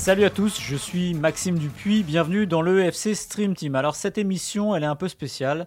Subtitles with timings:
[0.00, 3.74] Salut à tous, je suis Maxime Dupuis, bienvenue dans le FC Stream Team.
[3.74, 5.66] Alors cette émission, elle est un peu spéciale,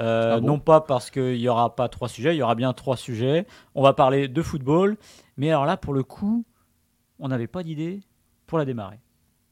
[0.00, 2.54] Euh, Ah bon non pas parce qu'il n'y aura pas trois sujets, il y aura
[2.56, 3.46] bien trois sujets.
[3.76, 4.96] On va parler de football,
[5.36, 6.44] mais alors là, pour le coup,
[7.20, 8.00] on n'avait pas d'idée
[8.46, 8.98] pour la démarrer.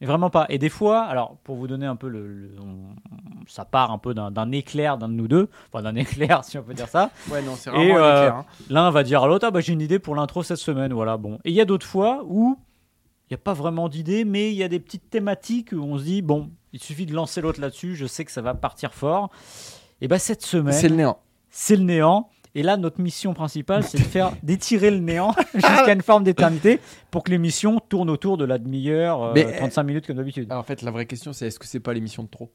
[0.01, 0.47] Mais vraiment pas.
[0.51, 2.95] Et des fois, alors pour vous donner un peu le, le- on-
[3.46, 6.63] ça part un peu d'un éclair d'un de nous deux, enfin d'un éclair si on
[6.65, 7.11] peut dire ça.
[7.30, 8.45] Ouais, non, c'est Et, vraiment un euh, éclair, hein.
[8.71, 11.16] L'un va dire à l'autre, ah bah j'ai une idée pour l'intro cette semaine, voilà,
[11.16, 11.37] bon.
[11.45, 12.59] Et il y a d'autres fois où
[13.29, 15.99] il n'y a pas vraiment d'idée, mais il y a des petites thématiques où on
[15.99, 18.95] se dit, bon, il suffit de lancer l'autre là-dessus, je sais que ça va partir
[18.95, 19.30] fort.
[20.01, 21.18] Et bah cette semaine, C'est le néant.
[21.51, 22.29] c'est le néant.
[22.55, 26.80] Et là, notre mission principale, c'est de faire d'étirer le néant jusqu'à une forme d'éternité
[27.10, 30.51] pour que l'émission tourne autour de la demi-heure, euh, Mais, 35 minutes comme d'habitude.
[30.52, 32.51] En fait, la vraie question, c'est est-ce que c'est pas l'émission de trop?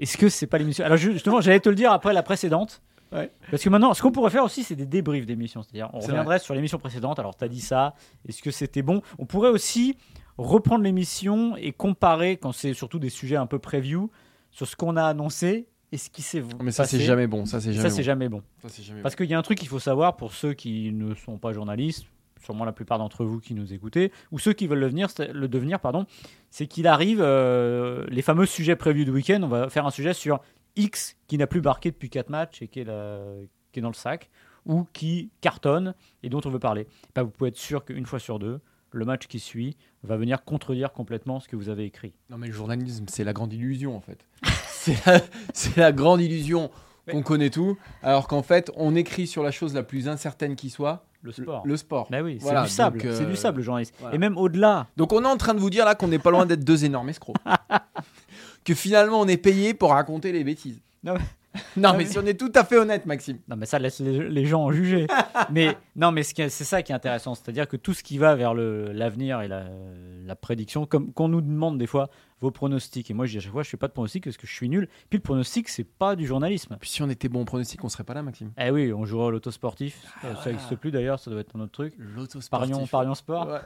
[0.00, 0.84] Est-ce que c'est pas l'émission?
[0.84, 2.80] Alors ju- justement, j'allais te le dire après la précédente.
[3.12, 3.30] Ouais.
[3.50, 5.62] Parce que maintenant, ce qu'on pourrait faire aussi, c'est des débriefs d'émissions.
[5.62, 7.18] C'est-à-dire, on reviendrait sur l'émission précédente.
[7.18, 7.94] Alors, tu as dit ça.
[8.28, 9.02] Est-ce que c'était bon?
[9.18, 9.96] On pourrait aussi
[10.38, 14.10] reprendre l'émission et comparer, quand c'est surtout des sujets un peu preview,
[14.50, 17.46] sur ce qu'on a annoncé et ce qui s'est Mais ça, c'est jamais bon.
[17.46, 18.02] Ça, c'est jamais bon.
[18.02, 18.42] jamais bon.
[18.66, 21.14] Ça, jamais Parce qu'il y a un truc qu'il faut savoir pour ceux qui ne
[21.14, 22.06] sont pas journalistes,
[22.42, 25.48] sûrement la plupart d'entre vous qui nous écoutez, ou ceux qui veulent le, venir, le
[25.48, 26.06] devenir, pardon,
[26.50, 30.12] c'est qu'il arrive, euh, les fameux sujets prévus du week-end, on va faire un sujet
[30.12, 30.40] sur
[30.76, 33.20] X qui n'a plus marqué depuis 4 matchs et qui est, la-
[33.72, 34.30] qui est dans le sac,
[34.64, 36.86] ou qui cartonne et dont on veut parler.
[37.14, 38.60] Bah, vous pouvez être sûr qu'une fois sur deux,
[38.92, 42.14] le match qui suit va venir contredire complètement ce que vous avez écrit.
[42.30, 44.26] Non, mais le journalisme, c'est la grande illusion, en fait.
[45.52, 46.70] c'est la, grande illusion
[47.10, 50.70] qu'on connaît tout, alors qu'en fait, on écrit sur la chose la plus incertaine qui
[50.70, 51.62] soit, Le sport.
[51.64, 52.08] le sport.
[52.10, 53.94] Bah oui, Voilà, c'est du sable, euh, c'est du sable le journaliste.
[54.00, 54.14] voilà.
[54.14, 56.30] Et même au-delà, Donc, on est en train de vous dire là qu'on n'est pas
[56.30, 57.36] loin d'être deux énormes escrocs.
[58.66, 60.80] que finalement, on est payé pour raconter les bêtises.
[61.02, 61.20] Non, mais-
[61.78, 63.38] Non, mais si on est tout à fait honnête, Maxime.
[63.48, 65.06] Non, mais ça laisse les, les gens en juger.
[65.50, 68.34] mais non, mais ce c'est ça qui est intéressant, c'est-à-dire que tout ce qui va
[68.34, 69.64] vers l'avenir et la,
[70.26, 72.10] la prédiction, comme qu'on nous demande des fois
[72.42, 73.10] vos pronostics.
[73.10, 74.52] Et moi, je dis à chaque fois, je fais pas de pronostics parce que je
[74.52, 74.86] suis nul.
[75.08, 76.76] Puis le pronostic, c'est pas du journalisme.
[76.78, 78.52] Puis si on était bon au pronostic, on serait pas là, Maxime.
[78.60, 80.02] Eh oui, on jouera à l'auto sportif.
[80.24, 81.94] Euh, Ça n'existe plus d'ailleurs, ça doit être un autre truc.
[81.98, 82.70] L'autosportif.
[82.70, 83.46] Parions, parions sport.
[83.48, 83.60] Ouais,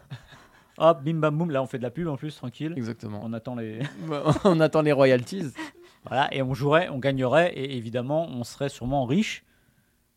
[0.80, 1.50] Hop, bim bam boum.
[1.50, 2.72] Là, on fait de la pub en plus, tranquille.
[2.76, 3.20] exactement.
[3.22, 3.80] On attend les.
[4.44, 5.52] on attend les royalties.
[6.06, 9.44] voilà, et on jouerait, on gagnerait, et évidemment, on serait sûrement riche.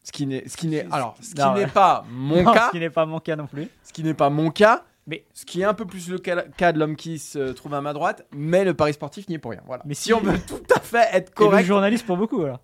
[0.06, 2.72] Ce qui n'est, ce qui n'est, alors, ce qui n'est pas mon Non, cas, Ce
[2.72, 3.70] qui n'est pas mon cas non plus.
[3.84, 6.42] ce qui n'est pas mon cas, Mais- ce qui est un peu plus le cas,
[6.58, 9.40] cas de l'homme qui se trouve à ma droite, mais le pari sportif n'y est
[9.40, 9.62] pour rien.
[9.66, 9.82] Voilà.
[9.86, 12.60] Mais si, on veut tout à fait être Et le correct, journaliste pour beaucoup, voilà.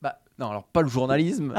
[0.00, 1.54] bah, non, alors pas le journalisme.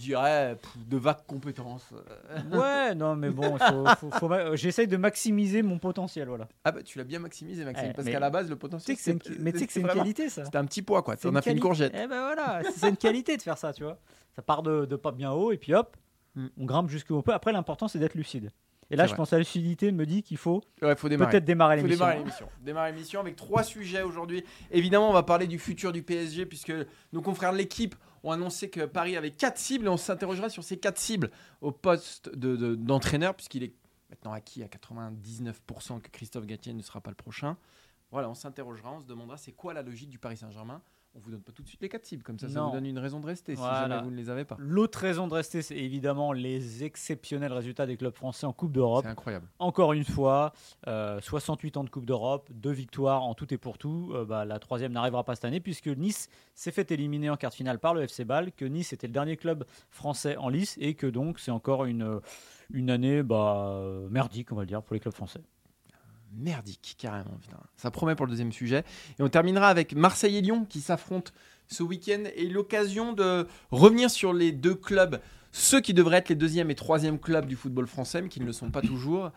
[0.00, 1.86] Je dirais de vagues compétences.
[2.52, 6.48] Ouais, non, mais bon, faut, faut- faut ma- j'essaye de maximiser mon potentiel, voilà.
[6.64, 8.96] Ah bah tu l'as bien maximisé, Maxime, Eh, parce qu'à la base le potentiel.
[8.98, 10.44] c'est mais tu sais que c'est une qualité, ça.
[10.44, 11.16] C'était un petit poids quoi.
[11.24, 11.92] On a fait une courgette.
[11.94, 13.98] Eh ben voilà, c'est une qualité de faire ça, tu vois.
[14.36, 15.96] Ça part de, de pas bien haut et puis hop,
[16.36, 16.46] Mm.
[16.58, 17.32] on grimpe jusqu'où on peut.
[17.34, 18.50] Après, l'important, c'est d'être lucide.
[18.92, 19.16] Et là, je vrai.
[19.16, 21.32] pense à la lucidité me dit qu'il faut Ouais, faut démarrer.
[21.32, 21.88] peut-être l'émission.
[21.88, 22.48] démarrer l'émission.
[22.60, 24.44] Démarrer l'émission avec trois sujets aujourd'hui.
[24.70, 26.72] Évidemment, on va parler du futur du PSG puisque
[27.12, 30.62] nos confrères de l'équipe ont annoncé que Paris avait quatre cibles et on s'interrogera sur
[30.64, 33.74] ces quatre cibles au poste de- de- d'entraîneur puisqu'il est
[34.10, 37.56] maintenant acquis à 99% que Christophe Galtier ne sera pas le prochain.
[38.10, 40.82] Voilà, on s'interrogera, on se demandera c'est quoi la logique du Paris Saint-Germain.
[41.12, 42.68] On vous donne pas tout de suite les quatre cibles, comme ça, ça Non.
[42.68, 44.56] vous donne une raison de rester si jamais vous ne les avez pas.
[44.60, 49.02] L'autre raison de rester, c'est évidemment les exceptionnels résultats des clubs français en Coupe d'Europe.
[49.04, 49.48] C'est incroyable.
[49.58, 50.52] Encore une fois,
[50.86, 54.12] euh, 68 ans de Coupe d'Europe, deux victoires en tout et pour tout.
[54.14, 57.50] Euh, bah, la troisième n'arrivera pas cette année puisque Nice s'est fait éliminer en quart
[57.50, 60.76] de finale par le FC Bâle, que Nice était le dernier club français en lice
[60.80, 62.20] et que donc c'est encore une,
[62.72, 65.40] une année bah, euh, merdique, on va le dire, pour les clubs français.
[66.36, 67.38] Merdique, carrément.
[67.76, 68.84] Ça promet pour le deuxième sujet.
[69.18, 71.32] Et on terminera avec Marseille et Lyon qui s'affrontent
[71.68, 75.20] ce week-end et l'occasion de revenir sur les deux clubs,
[75.52, 78.46] ceux qui devraient être les deuxième et troisième clubs du football français, mais qui ne
[78.46, 79.30] le sont pas toujours.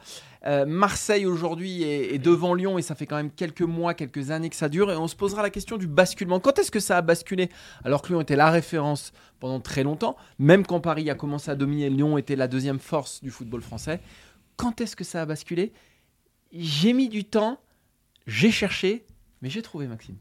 [0.46, 4.30] Euh, Marseille aujourd'hui est, est devant Lyon et ça fait quand même quelques mois, quelques
[4.30, 4.92] années que ça dure.
[4.92, 6.40] Et on se posera la question du basculement.
[6.40, 7.50] Quand est-ce que ça a basculé
[7.84, 11.56] alors que Lyon était la référence pendant très longtemps, même quand Paris a commencé à
[11.56, 14.00] dominer, Lyon était la deuxième force du football français.
[14.56, 15.74] Quand est-ce que ça a basculé
[16.54, 17.60] j'ai mis du temps,
[18.28, 19.06] j'ai cherché,
[19.42, 20.18] mais j'ai trouvé Maxime.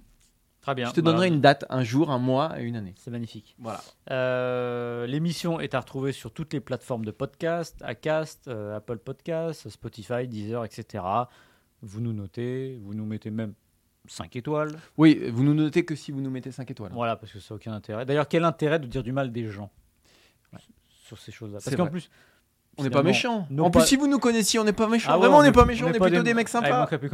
[0.63, 0.89] Très bien.
[0.89, 2.95] Je te Bah, donnerai une date, un jour, un mois et une année.
[2.97, 3.57] C'est magnifique.
[3.59, 3.81] Voilà.
[4.11, 9.69] Euh, L'émission est à retrouver sur toutes les plateformes de podcast, Acast, euh, Apple Podcasts,
[9.69, 11.03] Spotify, Deezer, etc.
[11.83, 13.55] Vous nous notez, vous nous mettez même
[14.07, 14.79] 5 étoiles.
[14.97, 16.93] Oui, vous nous notez que si vous nous mettez 5 étoiles.
[16.93, 18.07] Voilà, parce que ça n'a aucun intérêt.
[18.07, 19.71] D'ailleurs, quel intérêt de dire du mal des gens
[20.89, 21.59] sur ces choses-là?
[21.65, 22.09] Parce qu'en plus,
[22.79, 23.03] On n'est pas
[23.51, 25.11] non En pas- plus, si vous nous connaissiez, on n'est pas méchants.
[25.11, 26.87] Ah ouais, Vraiment, on n'est est- pas méchants, on est plutôt des, mecs sympas.
[26.87, 27.11] plus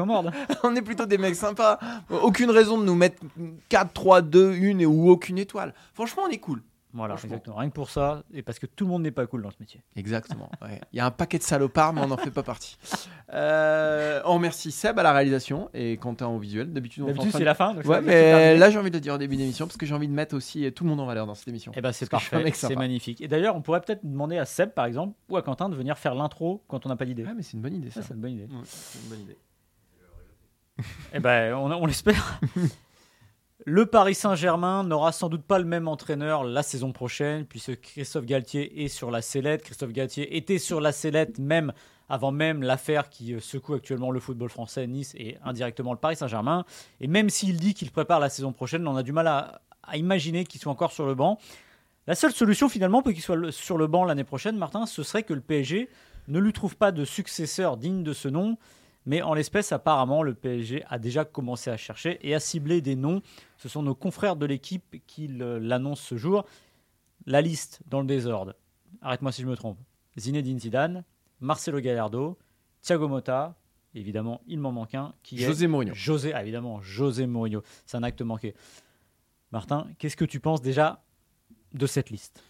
[0.62, 1.78] on est plutôt des mecs sympas.
[2.22, 3.20] Aucune raison de nous mettre
[3.68, 5.74] 4, 3, 2, 1 et ou aucune étoile.
[5.94, 6.62] Franchement, on est cool.
[6.98, 7.36] Voilà, Franchement.
[7.36, 7.56] exactement.
[7.56, 9.56] Rien que pour ça, et parce que tout le monde n'est pas cool dans ce
[9.60, 9.80] métier.
[9.96, 10.50] Exactement.
[10.62, 10.80] ouais.
[10.92, 12.76] Il y a un paquet de salopards, mais on n'en fait pas partie.
[13.34, 16.72] Euh, on remercie Seb à la réalisation et Quentin au visuel.
[16.72, 17.74] D'habitude, on D'habitude, c'est de- la fin.
[17.74, 19.94] donc Ouais, mais là, j'ai envie de le dire au début d'émission parce que j'ai
[19.94, 21.70] envie de mettre aussi tout le monde en valeur dans cette émission.
[21.76, 23.20] Eh ben c'est parfait, c'est magnifique.
[23.20, 25.98] Et d'ailleurs, on pourrait peut-être demander à Seb, par exemple, ou à Quentin de venir
[25.98, 27.22] faire l'intro quand on n'a pas d'idée.
[27.24, 28.00] Ouais, mais c'est une bonne idée, ça.
[28.00, 28.44] C'est une bonne idée.
[28.44, 29.36] Ouais, c'est une bonne idée.
[31.12, 32.40] Eh ben, on, on l'espère.
[33.66, 38.24] Le Paris Saint-Germain n'aura sans doute pas le même entraîneur la saison prochaine, puisque Christophe
[38.24, 39.64] Galtier est sur la sellette.
[39.64, 41.72] Christophe Galtier était sur la sellette même
[42.08, 46.16] avant même l'affaire qui euh, secoue actuellement le football français, Nice et indirectement le Paris
[46.16, 46.64] Saint-Germain.
[47.00, 49.96] Et même s'il dit qu'il prépare la saison prochaine, on a du mal à, à
[49.96, 51.38] imaginer qu'il soit encore sur le banc.
[52.06, 55.24] La seule solution finalement pour qu'il soit sur le banc l'année prochaine, Martin, ce serait
[55.24, 55.90] que le PSG
[56.28, 58.56] ne lui trouve pas de successeur digne de ce nom.
[59.08, 62.94] Mais en l'espèce, apparemment, le PSG a déjà commencé à chercher et à cibler des
[62.94, 63.22] noms.
[63.56, 66.44] Ce sont nos confrères de l'équipe qui l'annoncent ce jour.
[67.24, 68.54] La liste dans le désordre.
[69.00, 69.78] Arrête-moi si je me trompe.
[70.18, 71.04] Zinedine Zidane,
[71.40, 72.36] Marcelo Gallardo,
[72.82, 73.56] Thiago Motta.
[73.94, 75.94] Évidemment, il m'en manque un qui est José Mourinho.
[75.94, 77.62] José, ah, évidemment, José Mourinho.
[77.86, 78.54] C'est un acte manqué.
[79.52, 81.02] Martin, qu'est-ce que tu penses déjà
[81.72, 82.44] de cette liste?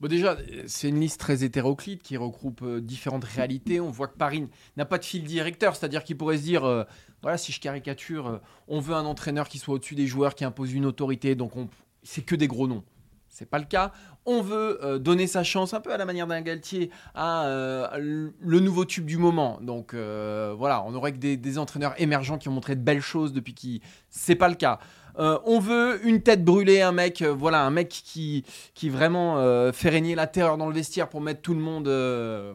[0.00, 0.36] Bon, déjà,
[0.68, 3.80] c'est une liste très hétéroclite qui regroupe euh, différentes réalités.
[3.80, 4.46] On voit que Paris
[4.76, 6.84] n'a pas de fil directeur, c'est-à-dire qu'il pourrait se dire euh,
[7.20, 10.44] voilà, si je caricature, euh, on veut un entraîneur qui soit au-dessus des joueurs, qui
[10.44, 11.68] impose une autorité, donc on...
[12.04, 12.84] c'est que des gros noms.
[13.28, 13.92] C'est pas le cas.
[14.24, 18.84] On veut donner sa chance, un peu à la manière d'un Galtier, à le nouveau
[18.84, 19.60] tube du moment.
[19.62, 23.32] Donc voilà, on aurait que des, des entraîneurs émergents qui ont montré de belles choses
[23.32, 23.80] depuis qui.
[24.10, 24.80] C'est pas le cas.
[25.18, 28.44] Euh, on veut une tête brûlée, un mec, euh, voilà, un mec qui,
[28.84, 31.88] vraiment euh, fait régner la terreur dans le vestiaire pour mettre tout le monde,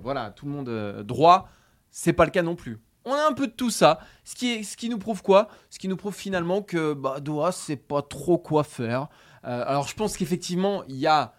[0.01, 1.49] voilà, tout le monde droit.
[1.91, 2.79] C'est pas le cas non plus.
[3.05, 5.49] On a un peu de tout ça, ce qui, est, ce qui nous prouve quoi?
[5.69, 9.07] Ce qui nous prouve finalement que bah, Doha, c'est pas trop quoi faire.
[9.43, 11.33] Alors je pense qu'effectivement, il y a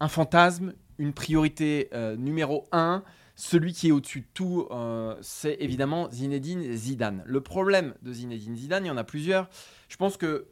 [0.00, 3.02] un fantasme, une priorité numéro un.
[3.40, 7.22] Celui qui est au-dessus de tout, euh, c'est évidemment Zinedine Zidane.
[7.24, 9.48] Le problème de Zinedine Zidane, il y en a plusieurs.
[9.88, 10.48] Je pense que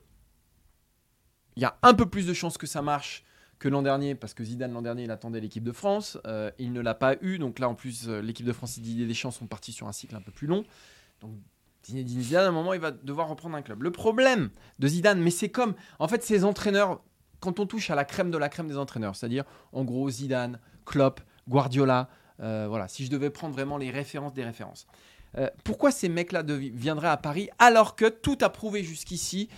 [1.57, 3.25] il y a un peu plus de chances que ça marche
[3.59, 6.17] que l'an dernier, parce que Zidane l'an dernier, il attendait l'équipe de France.
[6.29, 8.81] Euh, il ne l'a pas eu, donc là en plus, euh, l'équipe de France et
[8.81, 10.63] Didier Deschamps sont partis sur un cycle un peu plus long.
[11.21, 11.33] Donc
[11.85, 13.83] Zinedine Zidane, à un moment, il va devoir reprendre un club.
[13.83, 17.03] Le problème de Zidane, mais c'est comme, en fait, ces entraîneurs,
[17.41, 19.43] quand on touche à la crème de la crème des entraîneurs, c'est-à-dire
[19.73, 24.87] en gros Zidane, Klopp, Guardiola, voilà, si je devais prendre vraiment les références des références.
[25.39, 29.49] Euh, pourquoi ces mecs-là viendraient à Paris alors que tout a prouvé jusqu'ici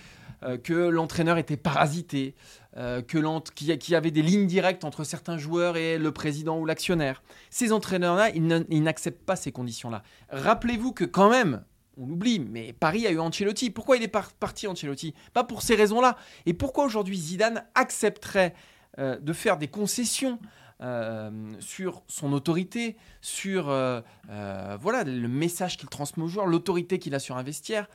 [0.44, 2.34] euh, que l'entraîneur était parasité,
[2.76, 7.22] euh, qu'il y, avait des lignes directes entre certains joueurs et le président ou l'actionnaire?
[7.50, 10.02] Ces entraîneurs-là, ils n'acceptent pas ces conditions-là.
[10.30, 11.64] Rappelez-vous que quand même,
[11.96, 13.70] on l'oublie, mais Paris a eu Ancelotti.
[13.70, 15.12] Pourquoi il est par- parti Ancelotti?
[15.32, 16.16] Pas pour ces raisons-là.
[16.46, 18.54] Et pourquoi aujourd'hui Zidane accepterait
[18.98, 20.38] euh, de faire des concessions
[20.80, 27.00] euh, sur son autorité, sur euh, euh, voilà le message qu'il transmet aux joueurs, l'autorité
[27.00, 27.88] qu'il a sur un vestiaire.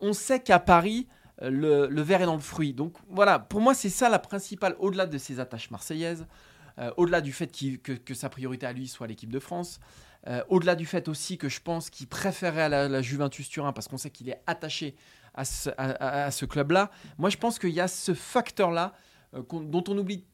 [0.00, 1.06] On sait qu'à Paris,
[1.40, 2.72] le, verre est dans le fruit.
[2.72, 6.26] Donc voilà, pour moi, c'est ça la principale, au-delà de ses attaches marseillaises,
[6.96, 9.78] au-delà du fait que, sa priorité à lui soit l'équipe de France,
[10.48, 13.96] au-delà du fait aussi que je pense qu'il préférait à la, Juventus Turin parce qu'on
[13.96, 14.96] sait qu'il est attaché
[15.34, 16.90] à ce, club-là.
[17.18, 18.92] Moi, je pense qu'il y a ce facteur-là
[19.32, 20.24] dont on oublie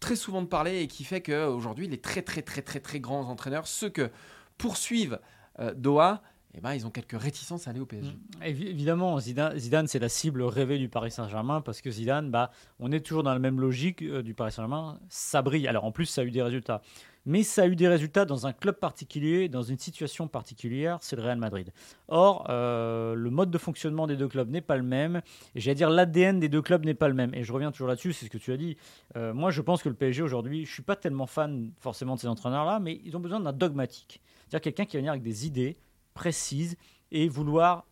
[0.00, 3.28] très souvent de parler et qui fait qu'aujourd'hui, les très très très très très grands
[3.28, 4.10] entraîneurs, ceux que
[4.56, 5.18] poursuivent
[5.60, 6.22] euh, Doha,
[6.54, 8.16] eh ben, ils ont quelques réticences à aller au PSG.
[8.42, 12.50] Évi- Évidemment, Zidane, Zidane, c'est la cible rêvée du Paris Saint-Germain parce que Zidane, bah,
[12.80, 14.98] on est toujours dans la même logique euh, du Paris Saint-Germain.
[15.08, 15.68] Ça brille.
[15.68, 16.80] Alors en plus, ça a eu des résultats.
[17.28, 21.14] Mais ça a eu des résultats dans un club particulier, dans une situation particulière, c'est
[21.14, 21.70] le Real Madrid.
[22.08, 25.20] Or, euh, le mode de fonctionnement des deux clubs n'est pas le même.
[25.54, 27.34] Et j'allais dire, l'ADN des deux clubs n'est pas le même.
[27.34, 28.78] Et je reviens toujours là-dessus, c'est ce que tu as dit.
[29.16, 32.20] Euh, moi, je pense que le PSG aujourd'hui, je suis pas tellement fan forcément de
[32.20, 34.22] ces entraîneurs-là, mais ils ont besoin d'un dogmatique.
[34.48, 35.76] C'est-à-dire quelqu'un qui va venir avec des idées
[36.14, 36.78] précises
[37.10, 37.84] et vouloir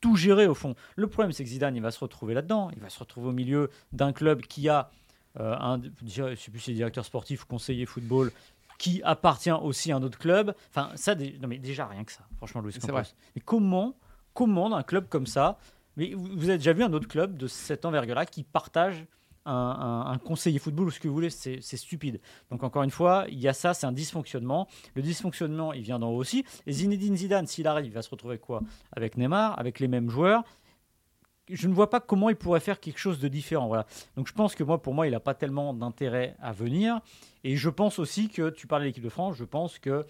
[0.00, 0.74] tout gérer au fond.
[0.96, 2.70] Le problème, c'est que Zidane, il va se retrouver là-dedans.
[2.74, 4.90] Il va se retrouver au milieu d'un club qui a
[5.38, 8.32] un, je sais plus si c'est directeur sportif ou conseiller football,
[8.78, 10.54] qui appartient aussi à un autre club.
[10.70, 12.92] Enfin, ça, non mais déjà rien que ça, franchement, C'est Campos.
[12.92, 13.04] vrai.
[13.36, 13.94] Mais comment,
[14.34, 15.58] comment un club comme ça
[15.96, 19.04] Mais vous avez déjà vu un autre club de cette envergure-là qui partage
[19.44, 22.20] un, un- un conseiller football ou ce que vous voulez C'est stupide.
[22.50, 24.68] Donc encore une fois, il y a ça, c'est un dysfonctionnement.
[24.94, 26.44] Le dysfonctionnement, il vient d'en haut aussi.
[26.66, 28.62] Et Zinedine Zidane, s'il arrive, il va se retrouver quoi?
[28.92, 30.44] Avec Neymar, avec les mêmes joueurs.
[31.50, 33.66] Je ne vois pas comment il pourrait faire quelque chose de différent.
[33.66, 33.86] Voilà.
[34.16, 37.00] Donc je pense que moi, pour moi, il n'a pas tellement d'intérêt à venir.
[37.44, 40.04] Et je pense aussi que, tu parlais de l'équipe de France, je pense que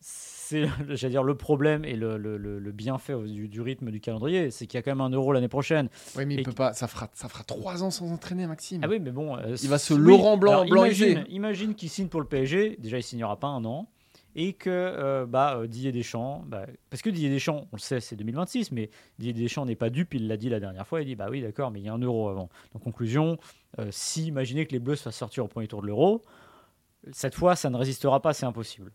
[0.00, 4.00] c'est j'allais dire, le problème et le, le- le- le bienfait du, du rythme du
[4.00, 5.88] calendrier, c'est qu'il y a quand même un euro l'année prochaine.
[6.16, 6.72] Oui, mais il peut pas.
[6.72, 8.80] Ça fera, ça fera trois ans sans entraîner, Maxime.
[8.84, 9.36] Ah oui, mais bon.
[9.36, 9.94] euh, Il va se.
[9.94, 11.12] Laurent Blanc- Alors, Blanc-Isé.
[11.12, 12.76] imagine, imagine qu'il signe pour le PSG.
[12.80, 13.88] Déjà, il signera pas un an.
[14.34, 18.00] Et que euh, bah, euh, Didier Deschamps, bah, parce que Didier Deschamps, on le sait,
[18.00, 21.06] c'est 2026, mais Didier Deschamps n'est pas dupe, il l'a dit la dernière fois, il
[21.06, 22.48] dit bah oui, d'accord, mais il y a un euro avant.
[22.72, 23.38] Donc, conclusion,
[23.78, 26.22] euh, si imaginez que les Bleus se fassent sortir au premier tour de l'euro,
[27.10, 28.92] cette fois, ça ne résistera pas, c'est impossible.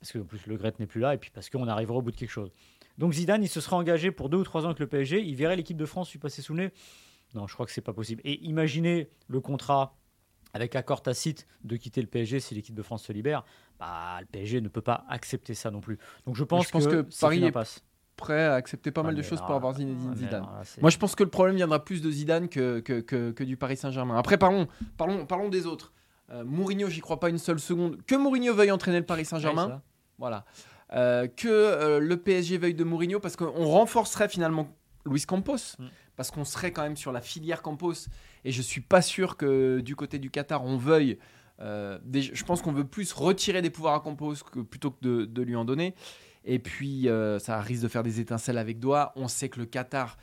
[0.00, 2.02] Parce que en plus, le Gret n'est plus là, et puis parce qu'on arrivera au
[2.02, 2.50] bout de quelque chose.
[2.96, 5.34] Donc, Zidane, il se sera engagé pour deux ou trois ans avec le PSG, il
[5.36, 6.72] verrait l'équipe de France lui passer sous le nez.
[7.34, 8.22] Non, je crois que c'est pas possible.
[8.24, 9.96] Et imaginez le contrat
[10.54, 13.44] avec accord tacite de quitter le PSG si l'équipe de France se libère.
[13.78, 15.98] Bah, le PSG ne peut pas accepter ça non plus.
[16.26, 17.82] Donc je pense, je pense que Paris est impasse.
[18.16, 20.42] Prêt à accepter pas Ah, mal de choses pour avoir Zinedine Zidane.
[20.42, 23.44] là, Moi, je pense que le problème viendra plus de Zidane que, que, que, que
[23.44, 24.16] du Paris Saint-Germain.
[24.18, 24.66] Après, parlons,
[24.96, 25.92] parlons, parlons des autres.
[26.30, 28.02] Euh, Mourinho, j'y crois pas une seule seconde.
[28.06, 29.74] Que Mourinho veuille entraîner le Paris Saint-Germain, Ouais,
[30.18, 30.44] voilà.
[30.94, 34.68] Euh, que euh, le PSG veuille de Mourinho, parce qu'on renforcerait finalement
[35.06, 35.84] Luis Campos, Mm.
[36.16, 38.08] parce qu'on serait quand même sur la filière Campos.
[38.44, 41.18] Et je suis pas sûr que du côté du Qatar, on veuille.
[41.60, 45.42] Euh, je pense qu'on veut plus retirer des pouvoirs à Campos que, plutôt que de,
[45.42, 45.94] lui en donner.
[46.44, 49.12] Et puis, euh, ça risque de faire des étincelles avec Doha.
[49.16, 50.16] On sait que le Qatar,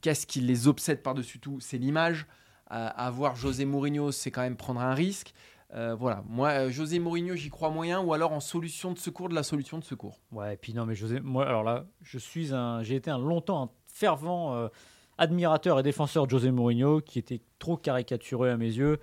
[0.00, 1.60] qu'est-ce qui les obsède par-dessus tout?
[1.60, 2.26] C'est l'image.
[2.72, 5.32] Euh, avoir José Mourinho, c'est quand même prendre un risque.
[5.72, 9.44] Voilà, moi, José Mourinho, j'y crois moyen, ou alors en solution de secours de la
[9.44, 10.18] solution de secours?
[10.32, 13.20] Ouais, et puis non, mais José, moi, alors là, je suis un, j'ai été un
[13.20, 14.68] longtemps un fervent
[15.16, 18.98] admirateur et défenseur de José Mourinho, qui était trop caricatureux à mes yeux.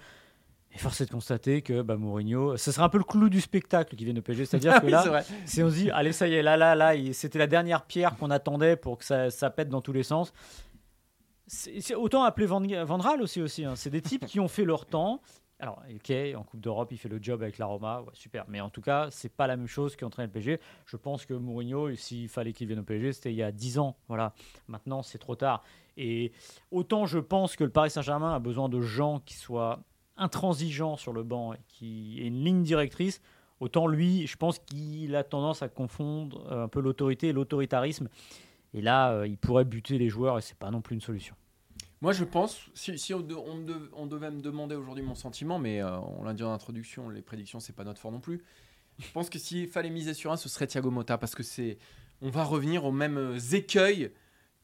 [0.78, 3.42] Et force est de constater que bah, Mourinho, ce serait un peu le clou du
[3.42, 6.12] spectacle qui vient de PSG, c'est-à-dire Ah que oui, là, c'est on se dit, allez,
[6.14, 9.32] ça y est, là, là, là, c'était la dernière pierre qu'on attendait pour que ça,
[9.32, 10.32] ça pète dans tous les sens.
[11.48, 13.66] C'est c'est autant appeler Van, Van Raal aussi, aussi.
[13.66, 13.76] hein.
[13.76, 15.22] C'est des types qui ont fait leur temps.
[15.60, 18.46] Alors, ok, en Coupe d'Europe, il fait le job avec la Roma, ouais, super.
[18.48, 20.60] Mais en tout cas, c'est pas la même chose qu'entraîner le PSG.
[20.86, 23.80] Je pense que Mourinho, s'il fallait qu'il vienne au PSG, c'était il y a 10
[23.80, 23.98] ans.
[24.08, 24.34] Voilà.
[24.68, 25.64] Maintenant, c'est trop tard.
[25.96, 26.32] Et
[26.70, 29.80] autant je pense que le Paris Saint-Germain a besoin de gens qui soient
[30.18, 33.22] intransigeants sur le banc et qui aient une ligne directrice,
[33.60, 38.10] autant lui, je pense qu'il a tendance à confondre euh, un peu l'autorité et l'autoritarisme.
[38.74, 41.36] Et là, euh, il pourrait buter les joueurs et c'est pas non plus une solution.
[42.02, 45.16] Moi, je pense, si, si on, de- on dev- on devait me demander aujourd'hui mon
[45.16, 48.20] sentiment, mais euh, on l'a dit en introduction, les prédictions, c'est pas notre fort non
[48.20, 48.44] plus.
[49.00, 51.78] Je pense que s'il fallait miser sur un, ce serait Thiago Motta, parce que c'est,
[52.22, 54.12] on va revenir aux mêmes écueils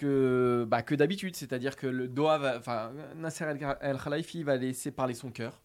[0.04, 3.46] que, bah, que d'habitude, c'est-à-dire que le Doha, va- enfin, Nasser
[3.82, 5.62] El, Khalifi va laisser parler son cœur.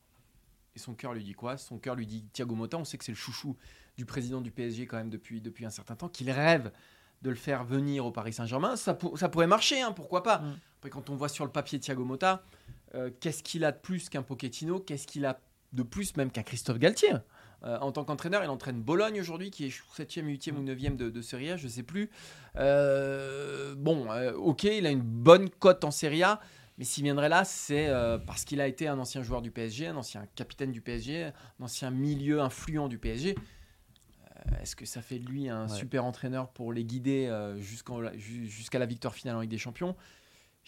[0.76, 1.56] Et son cœur lui dit quoi?
[1.56, 2.78] Son cœur lui dit Thiago Motta.
[2.78, 3.56] On sait que c'est le chouchou
[3.96, 6.70] du président du PSG quand même depuis, depuis un certain temps, qu'il rêve
[7.22, 8.76] de le faire venir au Paris Saint-Germain.
[8.76, 10.38] Ça, pour- ça pourrait marcher, hein, pourquoi pas?
[10.38, 10.58] Mm.
[10.78, 12.44] Après, quand on voit sur le papier Thiago Motta,
[12.94, 14.78] euh, qu'est-ce qu'il a de plus qu'un Pochettino?
[14.78, 15.40] Qu'est-ce qu'il a
[15.72, 17.12] de plus même qu'un Christophe Galtier
[17.64, 21.10] Euh, En tant qu'entraîneur, il entraîne Bologne aujourd'hui, qui est 7e, 8e ou 9e de,
[21.10, 22.08] de Serie A, je ne sais plus.
[22.56, 26.40] Euh, bon, euh, ok, il a une bonne cote en Serie A.
[26.78, 27.88] Mais s'il viendrait là, c'est
[28.24, 31.32] parce qu'il a été un ancien joueur du PSG, un ancien capitaine du PSG, un
[31.60, 33.34] ancien milieu influent du PSG.
[34.62, 35.76] Est-ce que ça fait de lui un Ouais.
[35.76, 39.96] super entraîneur pour les guider jusqu'à la victoire finale en Ligue des Champions?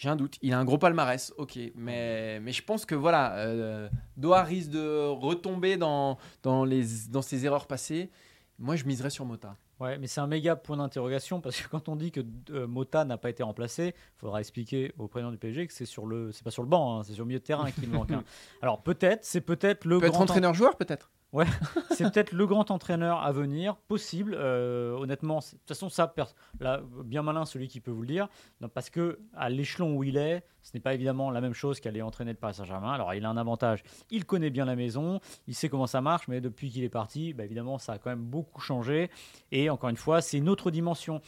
[0.01, 0.39] J'ai un doute.
[0.41, 1.59] Il a un gros palmarès, ok.
[1.75, 7.21] Mais, mais je pense que voilà, euh, Doha risque de retomber dans, dans, les, dans
[7.21, 8.09] ses erreurs passées.
[8.57, 9.57] Moi, je miserais sur Mota.
[9.79, 13.05] Ouais, mais c'est un méga point d'interrogation parce que quand on dit que euh, Mota
[13.05, 16.31] n'a pas été remplacé, il faudra expliquer au président du PSG que c'est sur le,
[16.31, 18.09] c'est pas sur le banc, hein, c'est sur le milieu de terrain qu'il manque.
[18.09, 18.23] un.
[18.63, 21.11] Alors peut-être, c'est peut-être le Peut grand entraîneur-joueur, peut-être
[21.91, 24.35] c'est peut-être le grand entraîneur à venir, possible.
[24.37, 26.13] euh, honnêtement, de toute façon, ça,
[26.59, 28.27] là, bien malin celui qui peut vous le dire,
[28.73, 32.01] parce que à l'échelon où il est, ce n'est pas évidemment la même chose qu'aller
[32.01, 32.91] entraîner le Paris Saint-Germain.
[32.91, 36.27] Alors, il a un avantage, il connaît bien la maison, il sait comment ça marche,
[36.27, 39.09] mais depuis qu'il est parti, bah, évidemment, ça a quand même beaucoup changé.
[39.51, 41.21] Et encore une fois, c'est une autre dimension.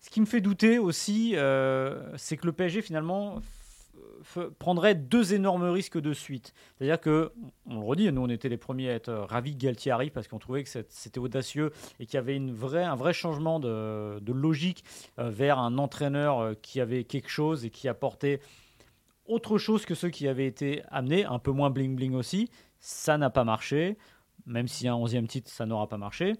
[0.00, 3.40] Ce qui me fait douter aussi, euh, c'est que le PSG finalement
[4.58, 6.54] prendrait deux énormes risques de suite.
[6.76, 7.32] C'est-à-dire que,
[7.66, 10.28] on le redit, nous on était les premiers à être ravis que Galtier arrive parce
[10.28, 14.18] qu'on trouvait que c'était audacieux et qu'il y avait une vraie, un vrai changement de,
[14.20, 14.84] de logique
[15.18, 18.40] euh, vers un entraîneur euh, qui avait quelque chose et qui apportait
[19.26, 22.50] autre chose que ceux qui avaient été amenés, un peu moins bling-bling aussi.
[22.80, 23.96] Ça n'a pas marché.
[24.46, 26.34] même si un 11e titre, ça n'aura pas marché.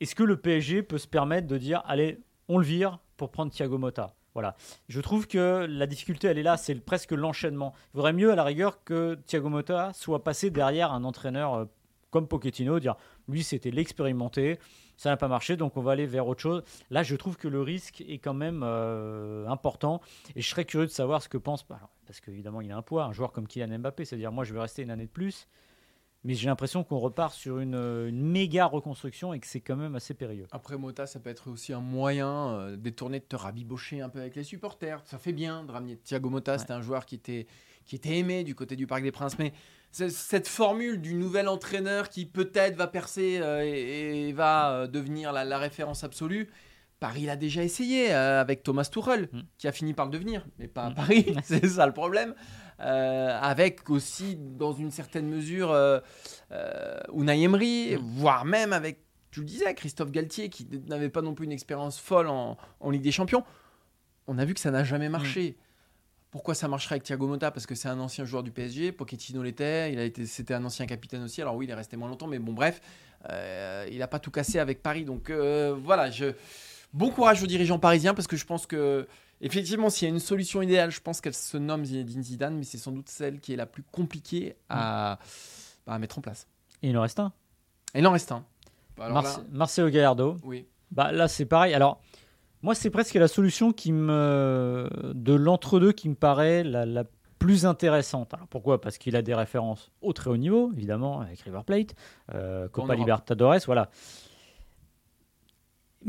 [0.00, 2.18] Est-ce que le PSG peut se permettre de dire allez,
[2.48, 4.17] on le vire pour prendre Thiago Motta?
[4.38, 4.54] Voilà.
[4.88, 7.74] Je trouve que la difficulté, elle est là, c'est presque l'enchaînement.
[7.92, 11.64] Il vaudrait mieux, à la rigueur, que Thiago Motta soit passé derrière un entraîneur euh,
[12.10, 12.94] comme Pochettino, dire
[13.26, 14.60] lui, c'était l'expérimenté,
[14.96, 16.62] ça n'a pas marché, donc on va aller vers autre chose.
[16.90, 20.00] Là, je trouve que le risque est quand même euh, important,
[20.36, 23.06] et je serais curieux de savoir ce que pense, parce qu'évidemment, il a un poids,
[23.06, 25.48] un joueur comme Kylian Mbappé, c'est-à-dire moi, je vais rester une année de plus.
[26.28, 30.12] Mais j'ai l'impression qu'on repart sur une, méga reconstruction et que c'est quand même assez
[30.12, 30.46] périlleux.
[30.50, 34.20] Après Mota, ça peut être aussi un moyen euh, détourné de te rabibocher un peu
[34.20, 35.00] avec les supporters.
[35.06, 37.46] Ça fait bien de ramener Thiago Mota, c'était un joueur qui était,
[37.86, 39.38] qui était aimé du côté du Parc des Princes.
[39.38, 39.54] Mais
[39.90, 45.56] cette formule du nouvel entraîneur qui peut-être va percer euh, et, va euh, devenir la,
[45.56, 46.50] référence absolue,
[47.00, 49.40] Paris l'a déjà essayé avec Thomas Tuchel, mm.
[49.56, 50.94] qui a fini par le devenir, mais pas à mm.
[50.94, 52.34] Paris, c'est ça le problème.
[52.80, 55.98] Euh, avec aussi, dans une certaine mesure, euh,
[56.52, 58.00] euh, Unai Emery, mm.
[58.00, 61.98] voire même avec, tu le disais, Christophe Galtier, qui n'avait pas non plus une expérience
[61.98, 62.56] folle en,
[62.90, 63.44] Ligue des Champions.
[64.26, 65.50] On a vu que ça n'a jamais marché.
[65.50, 65.62] Mm.
[66.30, 67.50] Pourquoi ça marcherait avec Thiago Motta?
[67.50, 70.64] Parce que c'est un ancien joueur du PSG, Pochettino l'était, il a été, c'était un
[70.64, 71.40] ancien capitaine aussi.
[71.40, 72.80] Alors oui, il est resté moins longtemps, mais bon, bref,
[73.30, 75.06] il n'a pas tout cassé avec Paris.
[75.06, 76.26] Donc voilà, je...
[76.92, 79.08] bon courage aux dirigeants parisiens parce que je pense que
[79.40, 82.64] Effectivement, s'il y a une solution idéale, je pense qu'elle se nomme Zinedine Zidane, mais
[82.64, 85.18] c'est sans doute celle qui est la plus compliquée à,
[85.86, 86.46] bah, mettre en place.
[86.82, 87.32] Et il en reste un.
[87.94, 88.44] il en reste un.
[88.96, 90.36] Bah, Marcelo Gallardo.
[90.42, 90.66] Oui.
[90.90, 91.72] Bah, là, c'est pareil.
[91.74, 92.00] Alors,
[92.62, 97.04] moi, c'est presque la solution qui me, de l'entre-deux qui me paraît la,
[97.38, 98.34] plus intéressante.
[98.34, 98.80] Alors, pourquoi?
[98.80, 101.94] Parce qu'il a des références au très haut niveau, évidemment, avec River Plate,
[102.34, 103.90] euh, Copa Libertadores, voilà.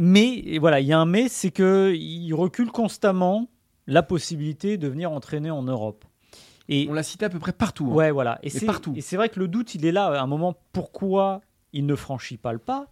[0.02, 3.50] Mais voilà, il y a un mais, c'est qu'il recule constamment
[3.86, 6.06] la possibilité de venir entraîner en Europe.
[6.70, 7.90] Et on l'a cité à peu près partout.
[7.92, 7.96] Hein.
[7.96, 8.40] Ouais, voilà.
[8.42, 8.94] Et c'est partout.
[8.96, 10.56] Et c'est vrai que le doute, il est là à un moment.
[10.72, 11.42] Pourquoi
[11.74, 12.88] il ne franchit pas le pas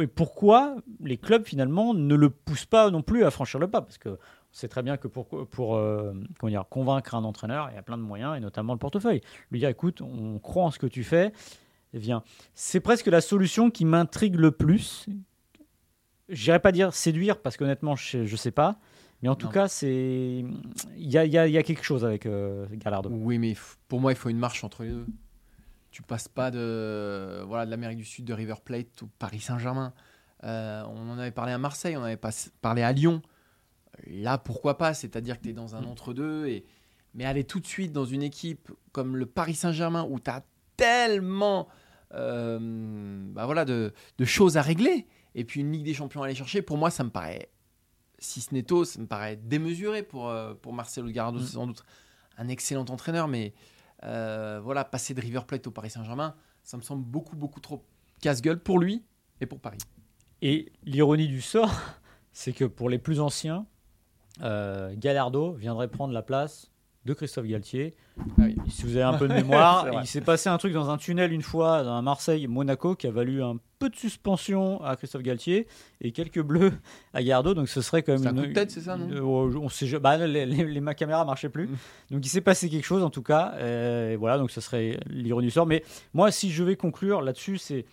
[0.00, 3.82] Et pourquoi les clubs finalement ne le poussent pas non plus à franchir le pas?
[3.82, 7.68] Parce que on sait très bien que pour, pour euh, comment dire, convaincre un entraîneur,
[7.70, 9.20] il y a plein de moyens, et notamment le portefeuille.
[9.50, 11.32] Lui dire, écoute, on croit en ce que tu fais,
[11.92, 12.22] viens.
[12.54, 15.06] C'est presque la solution qui m'intrigue le plus,
[16.28, 18.78] J'irais pas dire séduire parce qu'honnêtement, je, ne sais pas.
[19.22, 20.44] Mais en tout cas, c'est
[20.96, 23.10] il y a, y, y a, quelque chose avec euh, Gallardo.
[23.10, 23.54] Oui, mais
[23.88, 25.06] pour moi, il faut une marche entre les deux.
[25.90, 29.92] Tu passes pas de voilà de l'Amérique du Sud, de River Plate ou Paris Saint-Germain.
[30.44, 32.30] Euh, on en avait parlé à Marseille, on avait pas
[32.62, 33.22] parlé à Lyon.
[34.06, 34.94] Là, pourquoi pas?
[34.94, 35.88] C'est-à-dire que tu es dans un mm.
[35.88, 36.46] entre-deux.
[36.46, 36.64] Et...
[37.14, 40.42] Mais aller tout de suite dans une équipe comme le Paris Saint-Germain où tu as
[40.76, 41.68] tellement
[42.14, 42.58] euh,
[43.32, 46.34] bah voilà, de, de, choses à régler et puis une Ligue des Champions à aller
[46.34, 47.50] chercher, pour moi, ça me paraît,
[48.18, 51.42] si ce n'est tôt, ça me paraît démesuré pour, euh, pour Marcelo Gallardo, mm.
[51.42, 51.84] c'est sans doute
[52.38, 53.52] un excellent entraîneur, mais
[54.04, 57.84] euh, voilà, passer de River Plate au Paris Saint-Germain, ça me semble beaucoup, beaucoup trop
[58.20, 59.04] casse-gueule pour lui
[59.40, 59.78] et pour Paris.
[60.40, 61.72] Et l'ironie du sort,
[62.32, 63.66] c'est que pour les plus anciens,
[64.42, 66.71] euh, Gallardo viendrait prendre la place
[67.04, 67.94] de Christophe Galtier.
[68.38, 70.96] Ah si vous avez un peu de mémoire, il s'est passé un truc dans un
[70.96, 75.66] tunnel une fois dans Marseille-Monaco qui a valu un peu de suspension à Christophe Galtier
[76.00, 76.72] et quelques bleus
[77.12, 77.54] à Gardo.
[77.54, 78.38] Donc ce serait quand même.
[78.38, 81.24] un coup de tête, c'est ça, non oh, on sait, bah, les, les, ma caméra
[81.24, 81.68] marchait plus.
[82.10, 83.54] Donc il s'est passé quelque chose en tout cas.
[83.58, 85.66] Et voilà, donc ce serait l'ironie du sort.
[85.66, 85.82] Mais
[86.14, 87.84] moi, si je vais conclure là-dessus, c'est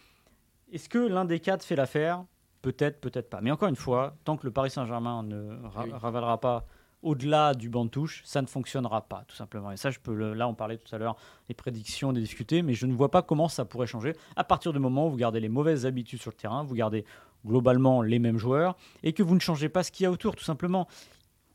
[0.71, 2.23] est-ce que l'un des quatre fait l'affaire?
[2.61, 3.39] Peut-être, peut-être pas.
[3.41, 5.55] Mais encore une fois, tant que le Paris Saint-Germain ne
[5.93, 6.65] ravalera pas
[7.01, 9.71] au-delà du banc de touche, ça ne fonctionnera pas, tout simplement.
[9.71, 11.15] Et ça, je peux là, on parlait tout à l'heure
[11.47, 14.73] des prédictions, des discuter, mais je ne vois pas comment ça pourrait changer à partir
[14.73, 17.05] du moment où vous gardez les mauvaises habitudes sur le terrain, vous gardez
[17.45, 20.35] globalement les mêmes joueurs et que vous ne changez pas ce qu'il y a autour,
[20.35, 20.87] tout simplement.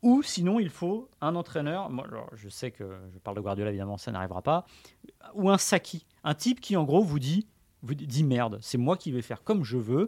[0.01, 1.89] Ou sinon, il faut un entraîneur.
[1.89, 4.65] Moi, je sais que je parle de Guardiola, évidemment, ça n'arrivera pas.
[5.33, 7.47] Ou un Saki, un type qui, en gros, vous dit,
[7.81, 10.07] vous dit merde, c'est moi qui vais faire comme je veux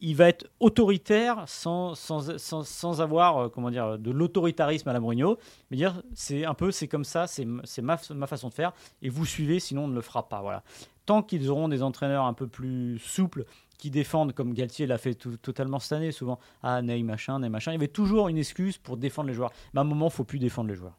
[0.00, 4.92] il va être autoritaire sans, sans, sans, sans avoir euh, comment dire, de l'autoritarisme à
[4.92, 5.38] la Mourinho,
[5.70, 9.08] mais dire c'est un peu c'est comme ça, c'est ma, ma façon de faire, et
[9.08, 10.40] vous suivez, sinon on ne le fera pas.
[10.42, 10.62] Voilà.
[11.06, 13.44] Tant qu'ils auront des entraîneurs un peu plus souples,
[13.78, 17.72] qui défendent, comme Galtier l'a fait totalement cette année, souvent, ah, Ney machin, Ney machin,
[17.72, 19.52] il y avait toujours une excuse pour défendre les joueurs.
[19.74, 20.96] Mais à un moment, il faut plus défendre les joueurs.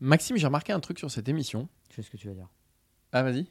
[0.00, 1.68] Maxime, j'ai remarqué un truc sur cette émission.
[1.90, 2.48] Je sais ce que tu vas dire.
[3.12, 3.46] Ah, vas-y.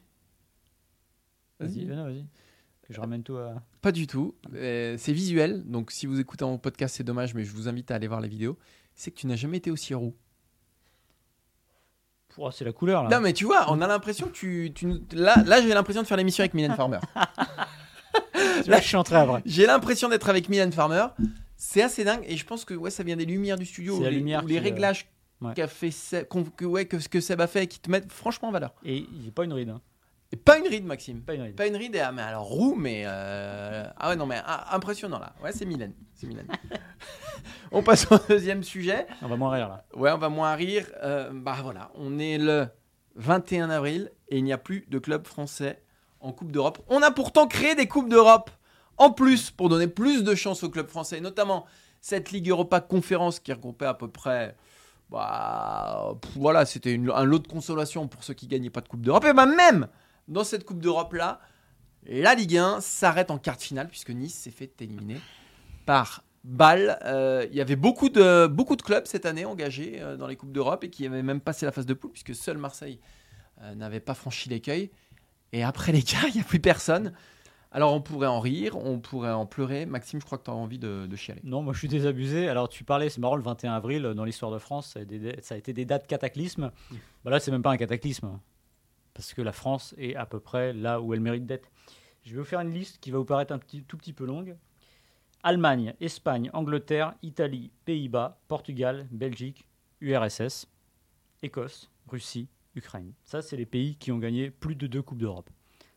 [1.59, 2.25] Vas-y, vas-y
[2.89, 3.61] je ramène tout à...
[3.81, 4.35] Pas du tout.
[4.55, 7.91] Euh, c'est visuel, donc si vous écoutez mon podcast, c'est dommage, mais je vous invite
[7.91, 8.57] à aller voir les vidéos.
[8.95, 10.15] C'est que tu n'as jamais été aussi roux.
[12.51, 13.09] c'est la couleur là.
[13.09, 16.07] Non mais tu vois, on a l'impression que tu, tu là, là j'ai l'impression de
[16.07, 16.99] faire l'émission avec Mylène Farmer.
[18.67, 19.41] là, je suis entré après.
[19.45, 21.07] J'ai l'impression d'être avec Mylène Farmer.
[21.57, 24.11] C'est assez dingue et je pense que ouais, ça vient des lumières du studio, les,
[24.11, 25.07] lumière les réglages
[25.55, 25.91] qu'a fait
[26.57, 28.73] que, ouais, que, que Seb a fait qui te mettent franchement en valeur.
[28.83, 29.69] Et il n'y a pas une ride.
[29.69, 29.81] Hein.
[30.31, 31.21] Et pas une ride, Maxime.
[31.23, 31.55] Pas une ride.
[31.55, 33.03] Pas une ride, et, ah, mais alors roux, mais.
[33.05, 35.33] euh, Ah ouais, non, mais ah, impressionnant là.
[35.43, 35.93] Ouais, c'est Mylène.
[36.13, 36.47] C'est Mylène.
[37.71, 39.07] on passe au deuxième sujet.
[39.21, 39.85] On va moins rire là.
[39.95, 40.85] Ouais, on va moins rire.
[41.03, 42.67] Euh, bah voilà, on est le
[43.15, 45.81] 21 avril et il n'y a plus de club français
[46.19, 46.79] en Coupe d'Europe.
[46.89, 48.51] On a pourtant créé des Coupes d'Europe
[48.97, 51.65] en plus pour donner plus de chance aux clubs français, notamment
[52.01, 54.55] cette Ligue Europa Conférence qui regroupait à peu près.
[55.09, 59.25] Bah, voilà, c'était un lot de consolation pour ceux qui gagnaient pas de Coupe d'Europe.
[59.25, 59.87] Et bah, même
[60.29, 61.41] dans cette Coupe d'Europe là,
[62.05, 65.19] la Ligue 1 s'arrête en quart de finale puisque Nice s'est fait éliminer
[65.85, 66.97] par Bâle.
[67.03, 70.35] Euh, Il y avait beaucoup de, beaucoup de clubs cette année engagés euh, dans les
[70.35, 72.99] Coupes d'Europe et qui avaient même passé la phase de poule puisque seul Marseille
[73.61, 74.91] euh, n'avait pas franchi l'écueil.
[75.51, 77.13] Et après les quarts, il n'y a plus personne.
[77.71, 79.85] Alors on pourrait en rire, on pourrait en pleurer.
[79.85, 81.41] Maxime, je crois que tu as envie de, de chialer.
[81.43, 82.47] Non, moi je suis désabusé.
[82.47, 85.19] Alors tu parlais, c'est marrant, le 21 avril, dans l'histoire de France, ça a, été
[85.19, 86.71] des, ça a été des dates cataclysmes.
[87.23, 88.39] Bah là, c'est même pas un cataclysme.
[89.13, 91.69] Parce que la France est à peu près là où elle mérite d'être.
[92.23, 94.55] Je vais vous faire une liste qui va vous paraître un tout petit peu longue.
[95.41, 99.65] Allemagne, Espagne, Angleterre, Italie, Pays-Bas, Portugal, Belgique,
[100.01, 100.67] URSS,
[101.41, 103.13] Écosse, Russie, Ukraine.
[103.23, 105.49] Ça, c'est les pays qui ont gagné plus de deux Coupes d'Europe.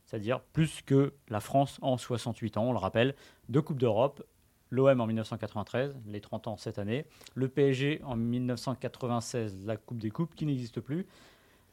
[0.04, 3.14] C'est-à-dire plus que la France en 68 ans, on le rappelle.
[3.48, 4.22] Deux Coupes d'Europe,
[4.70, 10.10] l'OM en 1993, les 30 ans cette année, le PSG en 1996, la Coupe des
[10.10, 11.06] Coupes qui n'existe plus.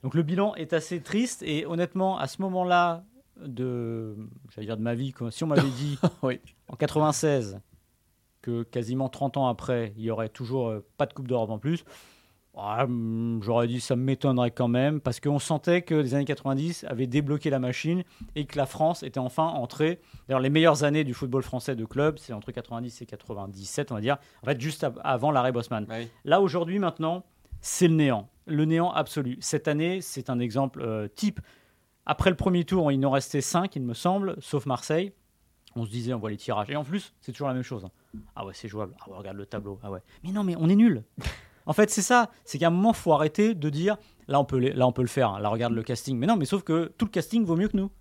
[0.03, 3.03] Donc le bilan est assez triste et honnêtement, à ce moment-là
[3.45, 4.15] de,
[4.49, 6.39] j'allais dire de ma vie, si on m'avait dit Oui.
[6.67, 7.59] en 96
[8.41, 11.59] que quasiment 30 ans après, il y aurait toujours euh, pas de Coupe d'Europe en
[11.59, 11.83] plus,
[12.53, 16.85] ouais, hum, j'aurais dit ça m'étonnerait quand même parce qu'on sentait que les années 90
[16.87, 18.03] avaient débloqué la machine
[18.35, 19.99] et que la France était enfin entrée.
[20.27, 23.95] D'ailleurs, les meilleures années du football français de club, c'est entre 90 et 97, on
[23.95, 25.85] va dire, en fait juste av- avant l'arrêt Bosman.
[26.23, 27.25] Là, aujourd'hui, maintenant,
[27.61, 28.29] c'est le néant.
[28.49, 29.37] Le néant absolu.
[29.41, 31.39] Cette année, c'est un exemple euh, type.
[32.05, 35.13] Après le premier tour, il nous restait 5, il me semble, sauf Marseille.
[35.75, 36.69] On se disait, on voit les tirages.
[36.71, 37.85] Et en plus, c'est toujours la même chose.
[37.85, 37.91] hein.
[38.35, 38.95] Ah ouais, c'est jouable.
[39.01, 39.79] Ah ouais, regarde le tableau.
[39.83, 39.99] Ah ouais.
[40.23, 41.03] Mais non, mais on est nul.
[41.67, 42.31] en fait, c'est ça.
[42.43, 45.07] C'est qu'à un moment, faut arrêter de dire, là, on peut, là, on peut le
[45.07, 45.29] faire.
[45.29, 45.39] hein.
[45.39, 46.17] Là, regarde le casting.
[46.17, 47.91] Mais non, mais sauf que tout le casting vaut mieux que nous.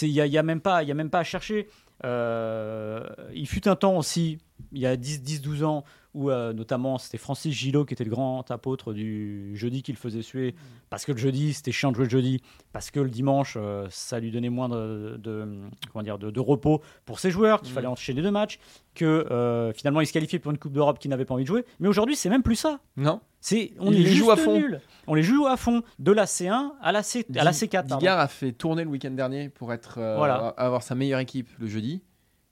[0.00, 1.68] Il n'y a, y a même pas- y a même pas à chercher.
[2.04, 3.02] Euh,
[3.34, 4.38] il fut un temps aussi,
[4.72, 5.84] il y a 10-12 ans,
[6.14, 10.22] où euh, notamment c'était Francis Gillot qui était le grand apôtre du jeudi qu'il faisait
[10.22, 10.54] suer,
[10.90, 12.40] parce que le jeudi c'était chiant de jouer le jeudi,
[12.72, 15.46] parce que le dimanche euh, ça lui donnait moins de, de-
[15.92, 17.74] comment dire, de, de repos pour ses joueurs, qu'il Mhm.
[17.74, 18.58] fallait enchaîner deux matchs,
[18.94, 21.48] que euh, finalement il se qualifiait pour une Coupe d'Europe qui n'avait pas envie de
[21.48, 21.64] jouer.
[21.78, 22.80] Mais aujourd'hui c'est même plus ça.
[22.96, 24.58] Non C'est on les joue à fond.
[24.58, 24.80] nul.
[25.06, 27.70] On les joue à fond, de la C1 à la, C, à la C4.
[27.70, 27.96] pardon.
[27.98, 30.48] Digard a fait tourner le week-end dernier pour être, euh, Voilà.
[30.56, 32.02] avoir sa meilleure équipe le jeudi.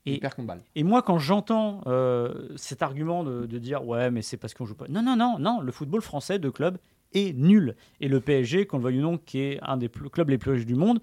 [0.08, 0.20] Et
[0.76, 4.64] Et- moi, quand j'entends euh, cet argument de, de dire ouais, mais c'est parce qu'on
[4.64, 4.86] joue pas.
[4.88, 5.60] Non, non, non, non.
[5.60, 6.78] Le football français de club
[7.12, 7.74] est nul.
[8.00, 10.38] Et le PSG, qu'on le veuille ou non, qui est un des plus- clubs les
[10.38, 11.00] plus riches du monde,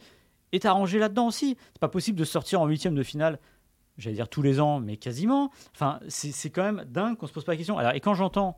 [0.54, 1.58] est arrangé là-dedans aussi.
[1.74, 3.40] C'est pas possible de sortir en huitième de finale.
[3.98, 5.52] J'allais dire tous les ans, mais quasiment.
[5.76, 7.78] Enfin, c'est c'est quand même dingue qu'on se pose pas la question.
[7.78, 8.58] Alors, et quand j'entends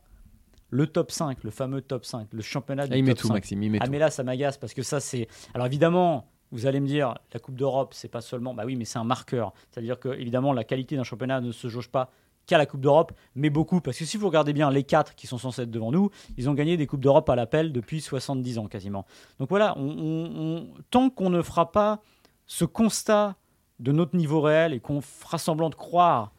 [0.75, 3.33] le top 5, le fameux top 5, le championnat du Ah, il met tout, 5,
[3.33, 3.63] Maxime.
[3.63, 3.91] Il met ah tout.
[3.91, 7.39] mais là ça m'agace parce que ça c'est alors évidemment vous allez me dire la
[7.39, 10.09] Coupe d'Europe c'est pas seulement bah oui mais c'est un marqueur c'est à dire que
[10.09, 12.11] évidemment la qualité d'un championnat ne se jauge pas
[12.45, 15.25] qu'à la Coupe d'Europe mais beaucoup parce que si vous regardez bien les quatre qui
[15.27, 18.59] sont censés être devant nous ils ont gagné des Coupes d'Europe à l'appel depuis 70
[18.59, 19.05] ans quasiment
[19.39, 22.01] donc voilà on- on- on- tant qu'on ne fera pas
[22.45, 23.35] ce constat
[23.79, 26.31] de notre niveau réel et qu'on fera semblant de croire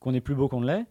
[0.00, 0.86] qu'on est plus beau qu'on ne l'est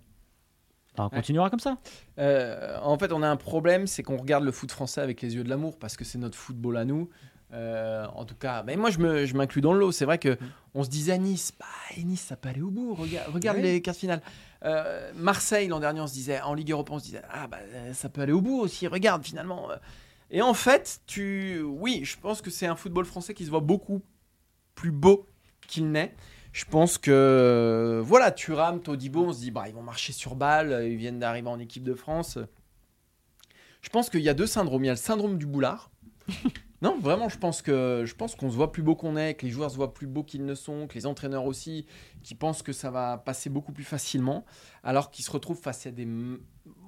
[0.98, 1.10] on Ouais.
[1.12, 1.78] continuera comme ça
[2.20, 5.36] Euh, en fait, on a un problème, c'est qu'on regarde le foot français avec les
[5.36, 7.10] yeux de l'amour parce que c'est notre football à nous.
[7.54, 9.92] Euh, en tout cas, mais moi je m'inclus dans le lot.
[9.92, 10.38] C'est vrai que
[10.74, 11.66] on se disait à Nice, bah,
[12.02, 12.94] Nice ça peut aller au bout.
[12.96, 13.64] Regarde, regarde Oui.
[13.64, 14.22] les quarts de finale.
[14.64, 17.58] Euh, Marseille l'an dernier, on se disait en Ligue Europa, on se disait ah bah
[17.94, 18.88] ça peut aller au bout aussi.
[18.88, 19.68] Regarde finalement.
[20.30, 23.60] Et en fait, tu, oui, je pense que c'est un football français qui se voit
[23.60, 24.02] beaucoup
[24.76, 25.26] plus beau
[25.68, 26.16] qu'il n'est.
[26.52, 30.36] Je pense que euh, voilà, Thuram, Todibo, on se dit bah ils vont marcher sur
[30.36, 32.38] balle, euh, ils viennent d'arriver en équipe de France.
[33.82, 34.84] Je pense qu'il y a deux syndromes.
[34.84, 35.92] Il y a le syndrome du boulard.
[36.82, 39.46] non, vraiment, je pense que je pense qu'on se voit plus beau qu'on est, que
[39.46, 41.86] les joueurs se voient plus beaux qu'ils ne sont, que les entraîneurs aussi,
[42.22, 44.46] qui pensent que ça va passer beaucoup plus facilement,
[44.84, 46.08] alors qu'ils se retrouvent face à des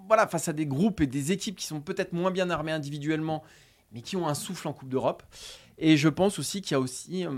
[0.07, 3.43] voilà face à des groupes et des équipes qui sont peut-être moins bien armées individuellement,
[3.93, 5.23] mais qui ont un souffle en Coupe d'Europe.
[5.77, 7.31] Et je pense aussi qu'il y a aussi euh,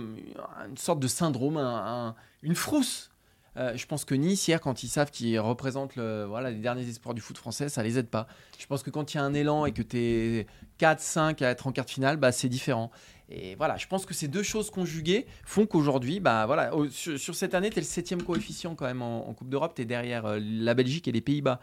[0.68, 3.12] une sorte de syndrome, un- un- une frousse.
[3.58, 7.22] Euh, je pense que Nice, hier, quand ils savent qu'ils représentent les derniers espoirs du
[7.22, 8.28] foot français, ça les aide pas.
[8.60, 11.42] Je pense que quand il y a un élan et que tu es 4, 5
[11.42, 12.92] à être en quart de finale, bah, c'est différent.
[13.30, 16.48] Et voilà, je pense que ces deux choses conjuguées font qu'aujourd'hui, bah,
[16.92, 19.84] sur cette année, tu es le septième coefficient quand même en, en Coupe d'Europe, tu
[19.84, 21.62] es derrière euh, la Belgique et les Pays-Bas.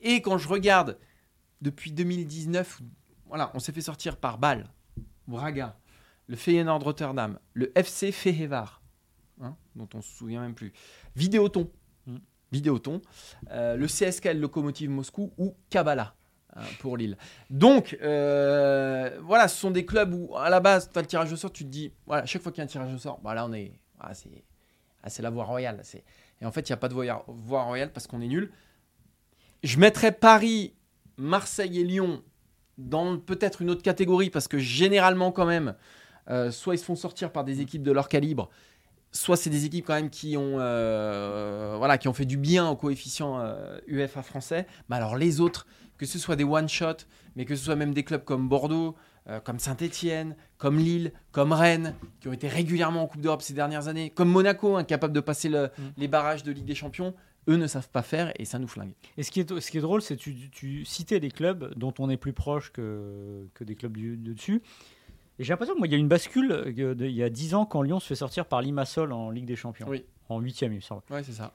[0.00, 0.98] Et quand je regarde
[1.62, 2.80] depuis 2019,
[3.28, 4.66] voilà, on s'est fait sortir par Bâle,
[5.26, 5.76] Braga,
[6.26, 8.82] le Feyenoord Rotterdam, le FC Fehevar,
[9.40, 10.72] hein, dont on se souvient même plus,
[11.16, 11.70] Vidéoton,
[12.08, 12.16] Mm.
[12.50, 13.02] Vidéoton,
[13.50, 16.14] euh, le CSKL Lokomotiv Moscou ou Kabbalah
[16.56, 17.18] hein, pour Lille.
[17.50, 21.32] Donc, euh, voilà, ce sont des clubs où, à la base, tu as le tirage
[21.32, 23.20] au sort, tu te dis, voilà, chaque fois qu'il y a un tirage au sort,
[23.20, 23.72] bah là, on est.
[24.00, 24.30] ah, c'est
[25.02, 25.82] ah, la voie royale.
[26.40, 28.50] Et en fait, il n'y a pas de voie, voie royale parce qu'on est nul.
[29.62, 30.74] Je mettrais Paris,
[31.18, 32.22] Marseille et Lyon
[32.78, 35.74] dans peut-être une autre catégorie parce que généralement, quand même,
[36.30, 38.48] euh, soit ils se font sortir par des équipes de leur calibre,
[39.12, 42.68] soit c'est des équipes quand même qui ont, euh, voilà, qui ont fait du bien
[42.68, 44.66] au coefficient euh, UEFA français.
[44.88, 47.04] Mais alors les autres, que ce soit des one-shot,
[47.36, 48.94] mais que ce soit même des clubs comme Bordeaux,
[49.28, 53.54] euh, comme Saint-Etienne, comme Lille, comme Rennes, qui ont été régulièrement en Coupe d'Europe ces
[53.54, 55.82] dernières années, comme Monaco, incapable de passer le- Mm.
[55.96, 57.14] les barrages de Ligue des Champions,
[57.48, 58.92] eux ne savent pas faire et ça nous flingue.
[59.16, 61.72] Et ce qui est, ce qui est drôle, c'est que tu, tu citais des clubs
[61.76, 64.62] dont on est plus proche que, que des clubs du, de dessus.
[65.38, 67.82] Et j'ai l'impression qu'il y a une bascule euh, il y a 10 ans quand
[67.82, 69.86] Lyon se fait sortir par Limassol en Ligue des Champions.
[69.88, 70.04] Oui.
[70.28, 71.02] En 8 il me semble.
[71.10, 71.54] Ouais, c'est ça.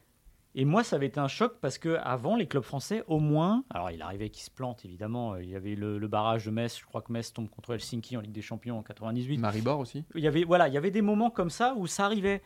[0.55, 3.63] Et moi, ça avait été un choc parce que avant les clubs français, au moins,
[3.71, 5.35] alors il arrivait qu'ils se plantent évidemment.
[5.37, 6.77] Il y avait le, le barrage de Metz.
[6.79, 9.39] Je crois que Metz tombe contre Helsinki en Ligue des Champions en 98.
[9.39, 10.05] Maribor aussi.
[10.13, 12.41] Il y avait voilà, il y avait des moments comme ça où ça arrivait.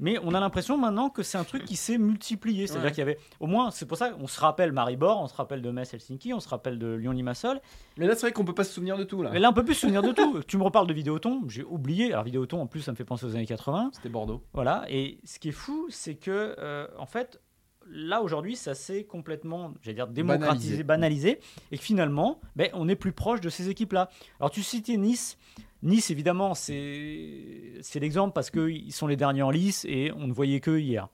[0.00, 2.66] Mais on a l'impression maintenant que c'est un truc qui s'est multiplié.
[2.66, 2.90] C'est-à-dire Ouais.
[2.90, 5.62] qu'il y avait, au moins, c'est pour ça qu'on se rappelle Maribor, on se rappelle
[5.62, 7.60] de Metz Helsinki, on se rappelle de Lyon Limassol.
[7.96, 9.30] Mais là, c'est vrai qu'on peut pas se souvenir de tout là.
[9.32, 10.42] Mais là, on peut plus se souvenir de tout.
[10.48, 12.12] Tu me reparles de Vidéoton, j'ai oublié.
[12.12, 13.90] Alors Vidéoton, en plus, ça me fait penser aux années 80.
[13.92, 14.42] C'était Bordeaux.
[14.52, 14.84] Voilà.
[14.88, 17.40] Et ce qui est fou, c'est que, euh, en fait,
[17.88, 21.38] là aujourd'hui, ça s'est complètement, j'allais dire, démocratisé, banalisé,
[21.70, 24.08] et que finalement, ben, on est plus proche de ces équipes-là.
[24.40, 25.38] Alors tu citais Nice.
[25.84, 30.60] Nice, évidemment, c'est l'exemple parce qu'ils sont les derniers en lice et on ne voyait
[30.60, 31.08] qu'eux hier.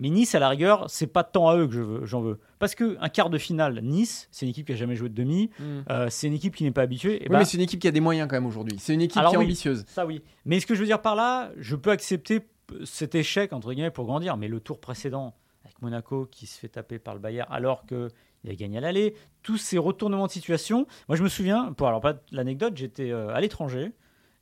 [0.00, 2.38] Mais Nice, à la rigueur, c'est pas tant à eux que je veux- j'en veux.
[2.60, 5.50] Parce qu'un quart de finale, Nice, c'est une équipe qui a jamais joué de demi,
[5.90, 7.16] euh, c'est une équipe qui n'est pas habituée.
[7.16, 8.76] Et Oui, ben, mais c'est une équipe qui a des moyens quand même aujourd'hui.
[8.78, 9.44] C'est une équipe Alors qui est oui.
[9.46, 9.84] ambitieuse.
[9.88, 10.22] ça oui.
[10.44, 12.42] Mais ce que je veux dire par là, je peux accepter
[12.84, 14.36] cet échec entre guillemets pour grandir.
[14.36, 18.08] Mais le tour précédent avec Monaco qui se fait taper par le Bayern alors que
[18.44, 20.86] il a gagné à l'aller, tous ces retournements de situation.
[21.08, 23.92] Moi je me souviens, pour alors pas l'anecdote, j'étais euh, à l'étranger,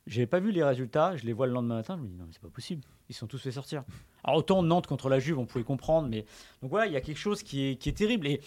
[0.05, 2.25] j'avais pas vu les résultats, je les vois le lendemain matin, je me dis non
[2.25, 3.83] mais c'est pas possible, ils sont tous fait sortir.
[4.23, 6.25] Alors autant Nantes contre la Juve, on pouvait comprendre, mais
[6.61, 8.41] donc voilà, il y a quelque chose qui est, qui est terrible et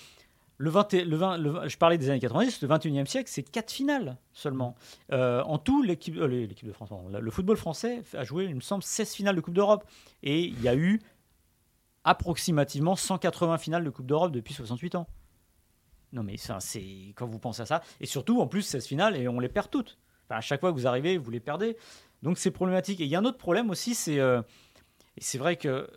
[0.56, 3.30] le 20, et- le 20, le 20 je parlais des années 90, le 21e siècle,
[3.32, 4.74] c'est quatre finales seulement.
[5.10, 8.60] Euh, en tout, l'équipe euh, l'équipe de France, le football français a joué, il me
[8.60, 9.84] semble, 16 finales de Coupe d'Europe.
[10.22, 11.00] Et il y a eu
[12.04, 15.06] approximativement 180 finales de Coupe d'Europe depuis 68 ans.
[16.12, 17.82] Non, mais ça, c'est quand vous pensez à ça.
[18.00, 19.98] Et surtout, en plus, 16 finales et on les perd toutes.
[20.26, 21.76] Enfin, à chaque fois que vous arrivez, vous les perdez.
[22.22, 23.00] Donc c'est problématique.
[23.00, 24.18] Et il y a un autre problème aussi, c'est.
[24.18, 24.42] euh,
[25.16, 25.88] et c'est vrai que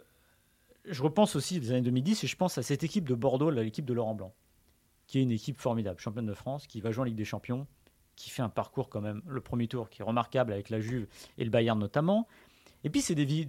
[0.85, 3.85] je repense aussi des années 2010 et je pense à cette équipe de Bordeaux, l'équipe
[3.85, 4.33] de Laurent Blanc,
[5.07, 7.67] qui est une équipe formidable, championne de France, qui va jouer en Ligue des Champions,
[8.15, 11.07] qui fait un parcours quand même, le premier tour, qui est remarquable avec la Juve
[11.37, 12.27] et le Bayern notamment.
[12.83, 13.45] Et puis c'est des,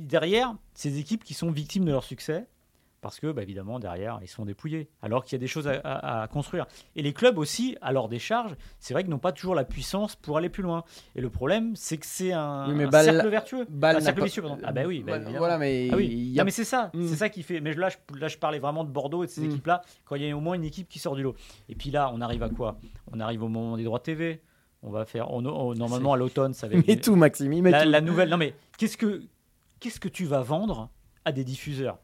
[0.00, 2.46] derrière ces équipes qui sont victimes de leur succès
[3.00, 5.68] parce que bah, évidemment derrière ils se font dépouiller alors qu'il y a des choses
[5.68, 6.66] à, à- à construire.
[6.96, 10.16] Et les clubs aussi, à leur décharge, c'est vrai qu'ils n'ont pas toujours la puissance
[10.16, 10.82] pour aller plus loin.
[11.14, 14.24] Et le problème, c'est que c'est un, Oui, mais un cercle vertueux, Bâle un cercle
[14.24, 14.42] vicieux.
[14.42, 14.58] pardon.
[14.64, 17.06] Ah bah oui, bah, Voilà, mais Ah oui, a Non, mais c'est ça, Mm.
[17.06, 17.60] c'est ça qui fait.
[17.60, 19.50] Mais là je, là, je parlais vraiment de Bordeaux et de ces Mm.
[19.50, 21.34] équipes-là, quand il y a au moins une équipe qui sort du lot.
[21.68, 22.78] Et puis là, on arrive à quoi?
[23.12, 24.42] On arrive au moment des droits TV.
[24.82, 27.52] On va faire, on- on- normalement à l'automne, ça va être met tout, Maxime.
[27.52, 27.90] il met la, tout.
[27.90, 28.28] la nouvelle.
[28.28, 29.22] Non mais qu'est-ce que
[29.80, 30.90] qu'est-ce que tu vas vendre
[31.24, 31.98] à des diffuseurs?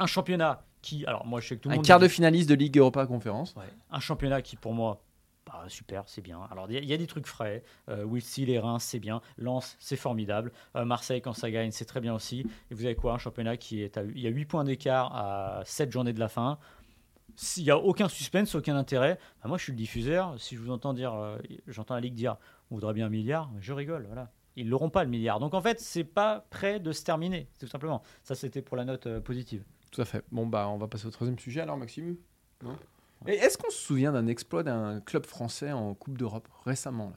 [0.00, 2.08] Un championnat qui, alors moi je sais que tout le Un monde quart dit- de
[2.08, 3.54] finaliste de Ligue Europa Conférence.
[3.56, 3.64] Ouais.
[3.90, 5.02] Un championnat qui, pour moi,
[5.46, 6.40] bah, super, c'est bien.
[6.50, 7.62] Alors, il y, a- il y a des trucs frais.
[7.88, 8.06] Euh,
[8.38, 9.20] les Reims, c'est bien.
[9.36, 10.52] Lens, c'est formidable.
[10.76, 12.46] Euh, Marseille, quand ça gagne, c'est très bien aussi.
[12.70, 14.02] Et vous avez quoi Un championnat qui est à.
[14.04, 16.58] Il y a 8 points d'écart à 7 journées de la fin.
[17.36, 20.34] S'il n'y a aucun suspense, aucun intérêt, bah, moi je suis le diffuseur.
[20.38, 22.36] Si je vous entends dire, euh, j'entends la Ligue dire,
[22.70, 24.30] on voudrait bien un milliard, je rigole, voilà.
[24.56, 25.38] Ils l'auront pas le milliard.
[25.40, 28.02] Donc en fait, c'est pas prêt de se terminer, tout simplement.
[28.24, 29.64] Ça, c'était pour la note euh, positive.
[29.90, 30.22] Tout à fait.
[30.30, 32.16] Bon, bah, on va passer au troisième sujet alors, Maxime.
[32.62, 32.76] Non?
[33.26, 37.16] Et est-ce qu'on se souvient d'un exploit d'un club français en Coupe d'Europe récemment là?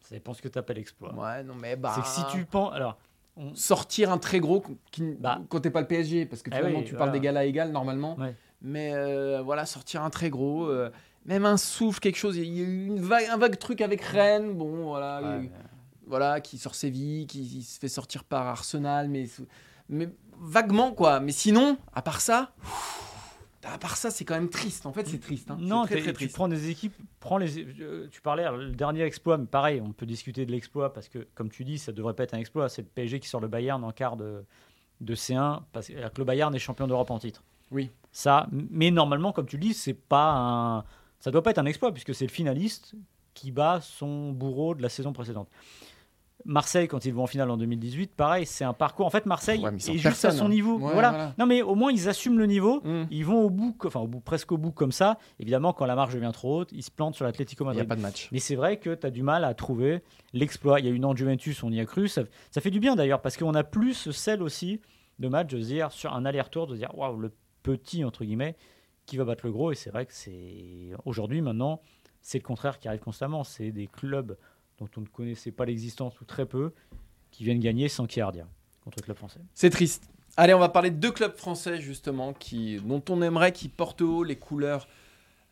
[0.00, 1.14] Ça dépend ce que tu appelles exploit.
[1.14, 1.92] Ouais, non, mais bah.
[1.94, 2.72] C'est que si tu penses.
[2.74, 2.98] Alors,
[3.36, 5.40] on- Sortir un très gros qui, Bah.
[5.48, 7.06] quand t'es pas le PSG, parce que finalement oui, tu voilà.
[7.06, 8.16] parles d'égal à égal normalement.
[8.16, 8.34] Ouais.
[8.62, 10.90] Mais euh, voilà, sortir un très gros, euh,
[11.26, 12.36] même un souffle, quelque chose.
[12.36, 15.20] Il y a eu une vague, un vague truc avec Rennes, bon, voilà.
[15.22, 15.50] il y a eu- Ouais,
[16.06, 19.24] voilà, qui sort Séville, qui se fait sortir par Arsenal, mais,
[19.88, 20.08] mais
[20.40, 21.20] vaguement quoi.
[21.20, 22.52] Mais sinon, à part ça,
[23.62, 24.84] à part ça, c'est quand même triste.
[24.84, 25.50] En fait, c'est triste.
[25.50, 25.56] hein.
[25.58, 26.34] Non, C'est très, très tu triste.
[26.34, 30.04] prends des équipes, prends les, euh, tu parlais, le dernier exploit, mais pareil, on peut
[30.06, 32.68] discuter de l'exploit parce que, comme tu dis, ça devrait pas être un exploit.
[32.68, 34.44] C'est le PSG qui sort le Bayern en quart de,
[35.00, 37.42] de C1, parce que le Bayern est champion d'Europe en titre.
[37.70, 37.90] Oui.
[38.12, 40.84] Ça, mais normalement, comme tu le dis, c'est pas un,
[41.18, 42.94] ça doit pas être un exploit puisque c'est le finaliste
[43.32, 45.48] qui bat son bourreau de la saison précédente.
[46.46, 49.06] Marseille, quand ils vont en finale en 2018, pareil, c'est un parcours.
[49.06, 50.48] En fait, Marseille Ouais, est juste à son hein.
[50.50, 50.74] niveau.
[50.74, 51.10] Ouais, voilà.
[51.10, 51.34] voilà.
[51.38, 52.82] Non, mais au moins, ils assument le niveau.
[52.84, 53.04] Mm.
[53.10, 55.18] Ils vont au bout, enfin, au bout, presque au bout comme ça.
[55.38, 57.74] Évidemment, quand la marge devient trop haute, ils se plantent sur l'Atlético Il n'y a
[57.84, 57.88] Madrid.
[57.88, 58.28] pas de match.
[58.30, 60.02] Mais c'est vrai que tu as du mal à trouver
[60.34, 60.80] l'exploit.
[60.80, 62.08] Il y a une en Juventus, on y a cru.
[62.08, 64.80] Ça, ça fait du bien d'ailleurs, parce qu'on a plus ce sel aussi
[65.18, 68.24] de match de se dire, sur un aller-retour, de se dire, waouh, le petit, entre
[68.24, 68.56] guillemets,
[69.06, 69.72] qui va battre le gros.
[69.72, 70.90] Et c'est vrai que c'est.
[71.06, 71.80] Aujourd'hui, maintenant,
[72.20, 73.44] c'est le contraire qui arrive constamment.
[73.44, 74.36] C'est des clubs
[74.78, 76.72] dont on ne connaissait pas l'existence ou très peu
[77.30, 78.46] qui viennent gagner sans Kiardia
[78.84, 79.40] contre le club français.
[79.54, 80.08] C'est triste.
[80.36, 84.02] Allez, on va parler de deux clubs français justement qui, dont on aimerait qu'ils portent
[84.02, 84.88] haut les couleurs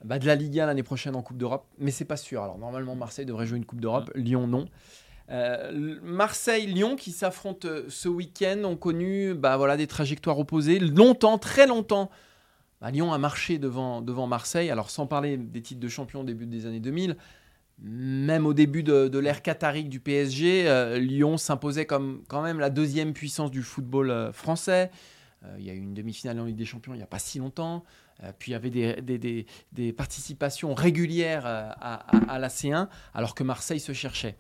[0.05, 2.43] bah, de la Ligue 1 l'année prochaine en Coupe d'Europe, mais c'est pas sûr.
[2.43, 4.69] Alors normalement Marseille devrait jouer une Coupe d'Europe, Lyon non.
[5.31, 10.81] Euh, Marseille-Lyon qui s'affrontent euh, ce week-end ont connu bah, voilà, des trajectoires opposées.
[10.81, 12.11] Longtemps, très longtemps,
[12.81, 14.71] bah, Lyon a marché devant, devant Marseille.
[14.71, 17.17] Alors sans parler des titres de champion au début des années 2000,
[17.83, 22.71] même au début de, l'ère qatarique du PSG, euh, Lyon s'imposait comme quand même la
[22.71, 24.91] deuxième puissance du football euh, français.
[25.45, 27.19] Euh, il y a eu une demi-finale en Ligue des Champions il n'y a pas
[27.19, 27.85] si longtemps.
[28.39, 28.71] Puis il y avait
[29.73, 34.37] des, participations régulières à, à- à la C1, alors que Marseille se cherchait.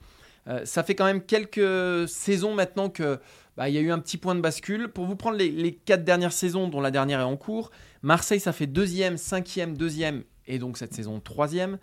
[0.64, 3.18] Ça fait quand même quelques saisons maintenant que
[3.57, 4.87] bah, il y a eu un petit point de bascule.
[4.87, 8.52] Pour vous prendre les quatre dernières saisons, dont la dernière est en cours, Marseille ça
[8.52, 11.78] fait deuxième, cinquième, deuxième, et donc cette saison troisième.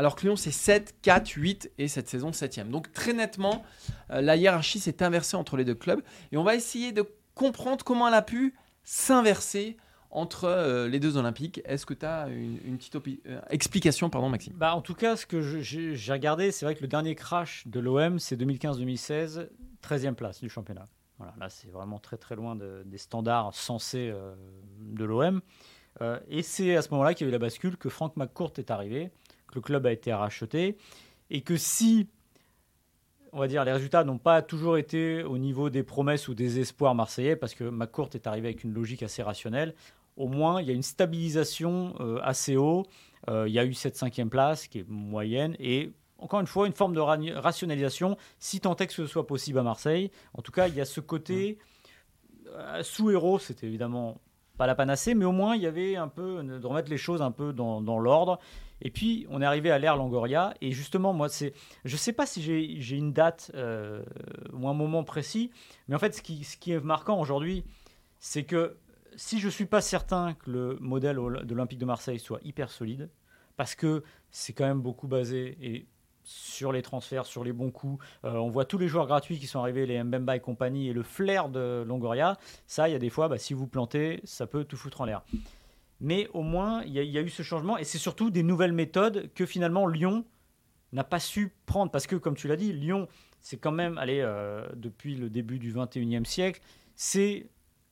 [0.00, 3.62] Alors que Lyon, c'est 7, 4, 8 et cette saison 7 Donc très nettement,
[4.08, 6.00] euh, la hiérarchie s'est inversée entre les deux clubs.
[6.32, 9.76] Et on va essayer de comprendre comment elle a pu s'inverser
[10.10, 11.60] entre euh, les deux Olympiques.
[11.66, 14.54] Est-ce que tu as une, petite euh, explication, pardon Maxime?
[14.56, 17.78] Bah, en tout cas, ce que j'ai regardé, c'est vrai que le dernier crash de
[17.78, 19.48] l'OM, c'est 2015-2016,
[19.82, 20.86] 13e place du championnat.
[21.18, 24.10] Voilà, là, c'est vraiment très très loin de- des standards censés
[24.80, 25.42] de l'OM.
[26.30, 28.70] Et c'est à ce moment-là qu'il y a eu la bascule que Franck McCourt est
[28.70, 29.10] arrivé,
[29.50, 30.76] que le club a été racheté,
[31.28, 32.08] et que si,
[33.32, 36.58] on va dire, les résultats n'ont pas toujours été au niveau des promesses ou des
[36.58, 39.74] espoirs marseillais, parce que McCourt est arrivé avec une logique assez rationnelle,
[40.16, 42.84] au moins il y a une stabilisation euh, assez haut.
[43.28, 46.66] Euh, il y a eu cette cinquième place qui est moyenne et encore une fois
[46.66, 50.10] une forme de ra- rationalisation, si tant est que ce soit possible à Marseille.
[50.34, 51.58] En tout cas, il y a ce côté
[52.48, 54.20] euh, sous héros, c'était évidemment
[54.60, 57.22] pas la panacée, mais au moins il y avait un peu de remettre les choses
[57.22, 58.38] un peu dans, dans l'ordre.
[58.82, 61.54] Et puis on est arrivé à l'ère Longoria et justement moi c'est,
[61.86, 64.04] je sais pas si j'ai une date euh,
[64.52, 65.50] ou un moment précis,
[65.88, 67.64] mais en fait ce qui, ce qui est marquant aujourd'hui,
[68.18, 68.76] c'est que
[69.16, 73.08] si je suis pas certain que le modèle de l'Olympique de Marseille soit hyper solide,
[73.56, 75.86] parce que c'est quand même beaucoup basé et
[76.22, 78.04] sur les transferts, sur les bons coups.
[78.24, 80.92] Euh, on voit tous les joueurs gratuits qui sont arrivés, les Mbemba et compagnie, et
[80.92, 82.36] le flair de Longoria.
[82.66, 85.04] Ça, il y a des fois, bah, si vous plantez, ça peut tout foutre en
[85.04, 85.22] l'air.
[86.00, 89.30] Mais au moins, il y, a- eu ce changement, et c'est surtout des nouvelles méthodes
[89.34, 90.24] que finalement Lyon
[90.92, 91.90] n'a pas su prendre.
[91.90, 93.06] Parce que, comme tu l'as dit, Lyon,
[93.40, 96.60] c'est quand même, allez, euh, depuis le début du 21e siècle,
[96.94, 97.48] c'est,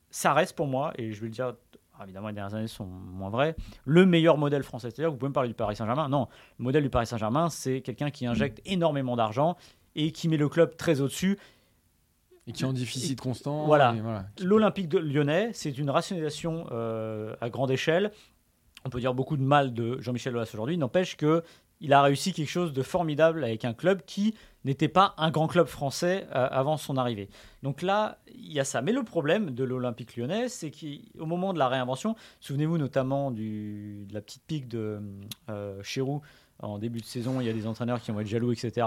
[0.09, 1.55] ça reste pour moi, et je vais le dire,
[2.03, 4.89] évidemment les dernières années sont moins vraies, le meilleur modèle français.
[4.89, 6.09] C'est-à-dire vous pouvez me parler du Paris Saint-Germain.
[6.09, 9.57] Non, le modèle du Paris Saint-Germain, c'est quelqu'un qui injecte énormément d'argent
[9.95, 11.37] et qui met le club très au-dessus.
[12.47, 13.65] Et qui est en déficit constant.
[13.65, 13.93] Voilà.
[14.01, 14.25] voilà.
[14.41, 18.11] L'Olympique de Lyonnais, c'est une rationalisation euh, à grande échelle.
[18.85, 21.43] On peut dire beaucoup de mal de Jean-Michel Aulas aujourd'hui, n'empêche que
[21.81, 25.47] il a réussi quelque chose de formidable avec un club qui n'était pas un grand
[25.47, 27.29] club français euh, avant son arrivée.
[27.63, 28.81] Donc là, il y a ça.
[28.81, 34.11] Mais le problème de l'Olympique lyonnais, c'est qu'au moment de la réinvention, souvenez-vous notamment de
[34.13, 34.99] la petite pique de
[35.49, 35.81] euh,
[36.61, 38.85] en début de saison, il y a des entraîneurs qui vont être jaloux, etc.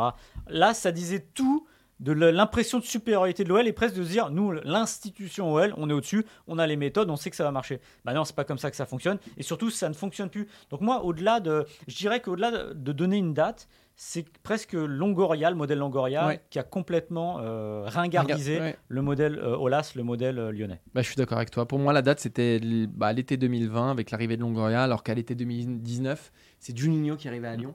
[0.49, 1.67] Là, ça disait tout
[2.01, 5.89] de l'impression de supériorité de l'OL et presque de se dire nous l'institution OL on
[5.89, 8.35] est au-dessus on a les méthodes on sait que ça va marcher bah non c'est
[8.35, 11.39] pas comme ça que ça fonctionne et surtout ça ne fonctionne plus donc moi au-delà
[11.39, 16.27] de je dirais qu'au-delà de, de donner une date c'est presque Longoria le modèle Longoria
[16.27, 16.41] Ouais.
[16.51, 18.77] qui a complètement euh, ringardisé Ouais.
[18.89, 21.67] le modèle euh, Olas le modèle euh, lyonnais Bah, je suis d'accord avec toi.
[21.69, 25.35] Pour moi, la date, c'était bah, l'été 2020 avec l'arrivée de Longoria, alors qu'à l'été
[25.35, 27.75] 2019, c'est Juninho qui arrivait à Lyon.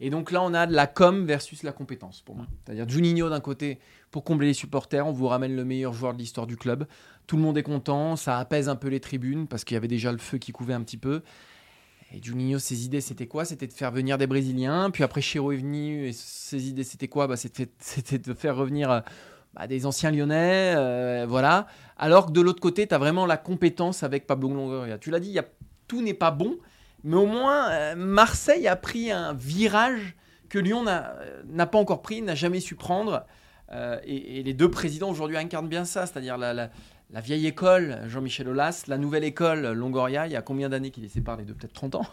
[0.00, 2.46] Et donc là, on a de la com versus la compétence pour moi.
[2.64, 3.80] C'est-à-dire Juninho d'un côté,
[4.12, 6.86] pour combler les supporters, on vous ramène le meilleur joueur de l'histoire du club.
[7.26, 9.88] Tout le monde est content, ça apaise un peu les tribunes parce qu'il y avait
[9.88, 11.22] déjà le feu qui couvait un petit peu.
[12.12, 13.44] Et Juninho, ses idées, c'était quoi?
[13.44, 14.90] C'était de faire venir des Brésiliens.
[14.90, 17.26] Puis après, Chiro est venu et ses idées, c'était quoi?
[17.26, 17.36] Bah,
[17.80, 19.00] C'était de faire revenir euh,
[19.54, 20.74] bah, des anciens Lyonnais.
[20.76, 21.66] euh, voilà.
[21.98, 24.96] Alors que de l'autre côté, tu as vraiment la compétence avec Pablo Longoria.
[24.98, 25.44] Tu l'as dit, y a,
[25.86, 26.56] tout n'est pas bon.
[27.04, 30.16] Mais au moins, euh, Marseille a pris un virage
[30.48, 33.26] que Lyon n'a pas encore pris, n'a jamais su prendre.
[34.06, 36.70] Et, les deux présidents aujourd'hui incarnent bien ça, c'est-à-dire la-
[37.10, 40.26] la vieille école, Jean-Michel Aulas, la nouvelle école, Longoria.
[40.26, 42.06] Il y a combien d'années qu'il les sépare les deux Peut-être 30 ans?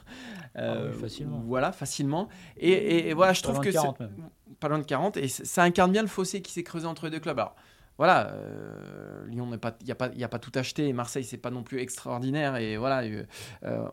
[0.57, 1.43] Euh, Ah oui, facilement.
[1.45, 2.29] Voilà, facilement.
[2.57, 4.15] Et, et- et voilà, je Pas trouve loin que de c'est- 40 même.
[4.59, 7.11] pas loin de 40, et ça incarne bien le fossé qui s'est creusé entre les
[7.11, 7.37] deux clubs.
[7.37, 7.55] Alors,
[7.97, 10.87] voilà, euh, Lyon n'est pas, il n'y a pas, il y a pas tout acheté,
[10.87, 13.23] et Marseille c'est pas non plus extraordinaire, et voilà, euh,
[13.63, 13.85] euh,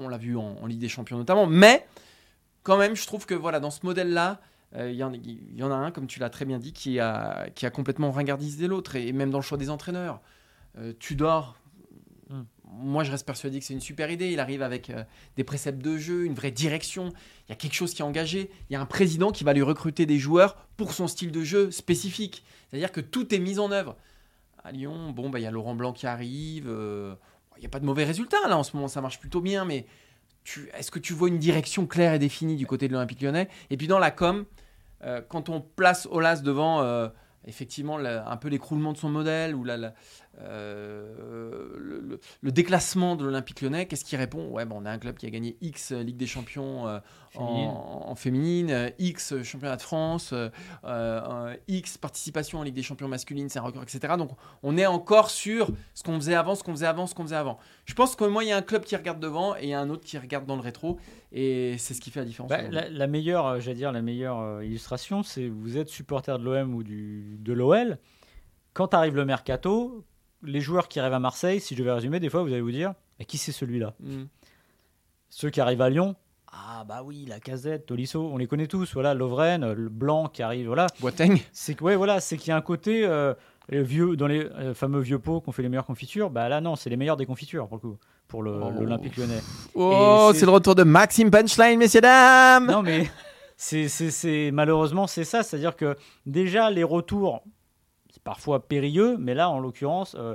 [0.00, 1.86] on, on l'a vu en, en Ligue des Champions notamment, mais
[2.62, 4.40] quand même, je trouve que voilà, dans ce modèle-là,
[4.76, 6.72] euh, il y, en- il y en a un, comme tu l'as très bien dit,
[6.72, 10.20] qui a, qui a complètement ringardisé l'autre, et, même dans le choix des entraîneurs.
[10.78, 11.56] Euh, Tudor,
[12.28, 12.42] Hmm.
[12.64, 14.32] moi je reste persuadé que c'est une super idée.
[14.32, 15.04] Il arrive avec euh,
[15.36, 17.10] des préceptes de jeu, une vraie direction.
[17.46, 18.50] Il y a quelque chose qui est engagé.
[18.68, 21.44] Il y a un président qui va lui recruter des joueurs pour son style de
[21.44, 22.42] jeu spécifique.
[22.68, 23.96] C'est-à-dire que tout est mis en œuvre.
[24.64, 26.66] À Lyon, bon, bah, il y a Laurent Blanc qui arrive.
[26.66, 27.14] euh,
[27.58, 29.64] il n'y a pas de mauvais résultats là en ce moment, ça marche plutôt bien,
[29.64, 29.86] mais
[30.42, 33.48] tu- est-ce que tu vois une direction claire et définie du côté de l'Olympique lyonnais?
[33.70, 34.44] Et puis dans la com,
[35.04, 37.08] euh, quand on place Olas devant euh,
[37.46, 39.94] effectivement un peu l'écroulement de son modèle ou la, la-
[40.40, 44.48] euh, le, le- le déclassement de l'Olympique lyonnais, qu'est-ce qu'il répond?
[44.48, 46.98] Ouais, bon, on a un club qui a gagné X Ligue des Champions euh,
[47.30, 47.68] Féminine.
[47.70, 50.34] en, en féminine, euh, X championnat de France,
[50.84, 54.14] euh, X participation en Ligue des Champions masculine, c'est un record, etc.
[54.18, 54.30] Donc
[54.62, 57.36] on est encore sur ce qu'on faisait avant, ce qu'on faisait avant, ce qu'on faisait
[57.36, 57.58] avant.
[57.84, 59.74] Je pense que moi, il y a un club qui regarde devant et il y
[59.74, 60.98] a un autre qui regarde dans le rétro,
[61.32, 62.50] et c'est ce qui fait la différence.
[62.50, 66.74] Bah, la, la meilleure, j'allais dire, la meilleure illustration, c'est vous êtes supporter de l'OM
[66.74, 67.98] ou du, de l'OL.
[68.72, 70.04] Quand arrive le mercato,
[70.46, 72.70] les joueurs qui arrivent à Marseille, si je devais résumer, des fois vous allez vous
[72.72, 74.24] dire, mais qui c'est celui-là Mm.
[75.28, 76.14] Ceux qui arrivent à Lyon,
[76.52, 78.94] ah bah oui, la Casette, Tolisso, on les connaît tous.
[78.94, 80.86] Voilà, Lovren, euh, le Blanc qui arrive, voilà.
[81.00, 83.34] Boateng C'est que ouais, voilà, c'est qu'il y a un côté euh,
[83.68, 86.30] les vieux dans les euh, fameux vieux pots qu'on fait les meilleures confitures.
[86.30, 88.42] Bah là non, c'est les meilleurs des confitures pour le coup, pour Oh.
[88.44, 89.42] l'Olympique Lyonnais.
[89.74, 93.10] Oh, c'est- le retour de Maxime Punchline, messieurs dames Non, mais
[93.56, 95.42] c'est, c'est, c'est- malheureusement, c'est ça.
[95.42, 97.42] C'est-à-dire que déjà, les retours,
[98.26, 100.34] parfois périlleux, mais là, en l'occurrence, euh,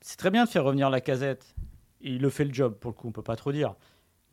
[0.00, 1.54] c'est très bien de faire revenir la casette.
[2.00, 3.76] Il le fait le job, pour le coup, on peut pas trop dire.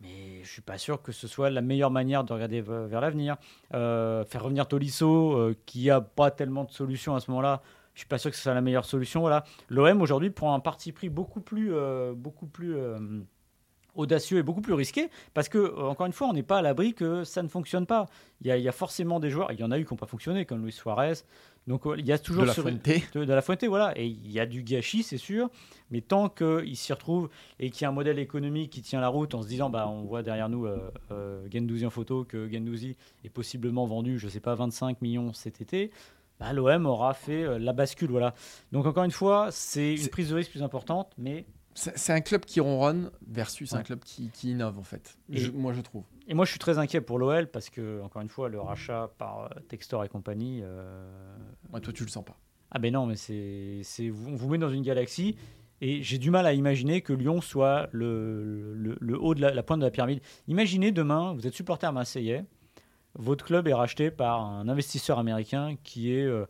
[0.01, 3.37] Mais je suis pas sûr que ce soit la meilleure manière de regarder vers l'avenir.
[3.75, 7.61] Euh, faire revenir Tolisso, euh, qui a pas tellement de solutions à ce moment-là,
[7.93, 9.21] je suis pas sûr que ce soit la meilleure solution.
[9.21, 9.43] Voilà.
[9.69, 11.71] L'OM aujourd'hui prend un parti pris beaucoup plus,
[12.15, 12.75] beaucoup plus
[13.95, 16.93] audacieux et beaucoup plus risqué parce que encore une fois, on n'est pas à l'abri
[16.93, 18.07] que ça ne fonctionne pas.
[18.39, 19.97] Il y il y a forcément des joueurs, il y en a eu qui n'ont
[19.97, 21.13] pas fonctionné, comme Luis Suarez.
[21.67, 22.81] Donc il y a toujours De la Fuente.
[23.13, 23.93] de, de la voilà.
[23.97, 25.49] Et il y a du gâchis, c'est sûr.
[25.91, 29.09] Mais tant qu'il s'y retrouve et qu'il y a un modèle économique qui tient la
[29.09, 32.49] route en se disant, bah, on voit derrière nous euh, euh, Guendouzi en photo, que
[32.51, 35.91] Gendouzi est possiblement vendu, je sais pas, 25 millions cet été.
[36.39, 38.33] Bah, L'OM aura fait euh, la bascule, voilà.
[38.71, 41.45] Donc encore une fois, c'est une prise de risque plus importante, mais
[41.75, 45.17] C'est un club qui ronronne versus un club qui, qui innove, en fait.
[45.29, 46.03] Je- moi, je trouve.
[46.31, 49.11] Et moi, je suis très inquiet pour l'OL parce que, encore une fois, le rachat
[49.17, 50.61] par euh, Textor et compagnie.
[50.63, 51.05] euh,
[51.73, 52.37] Ouais, toi, tu le sens pas.
[52.71, 55.35] Ah ben non, mais c'est, on vous met dans une galaxie
[55.81, 59.53] et j'ai du mal à imaginer que Lyon soit le, le, le haut de la,
[59.53, 60.21] la pointe de la pyramide.
[60.47, 62.45] Imaginez demain, vous êtes supporter marseillais,
[63.15, 66.45] votre club est racheté par un investisseur américain qui est, euh,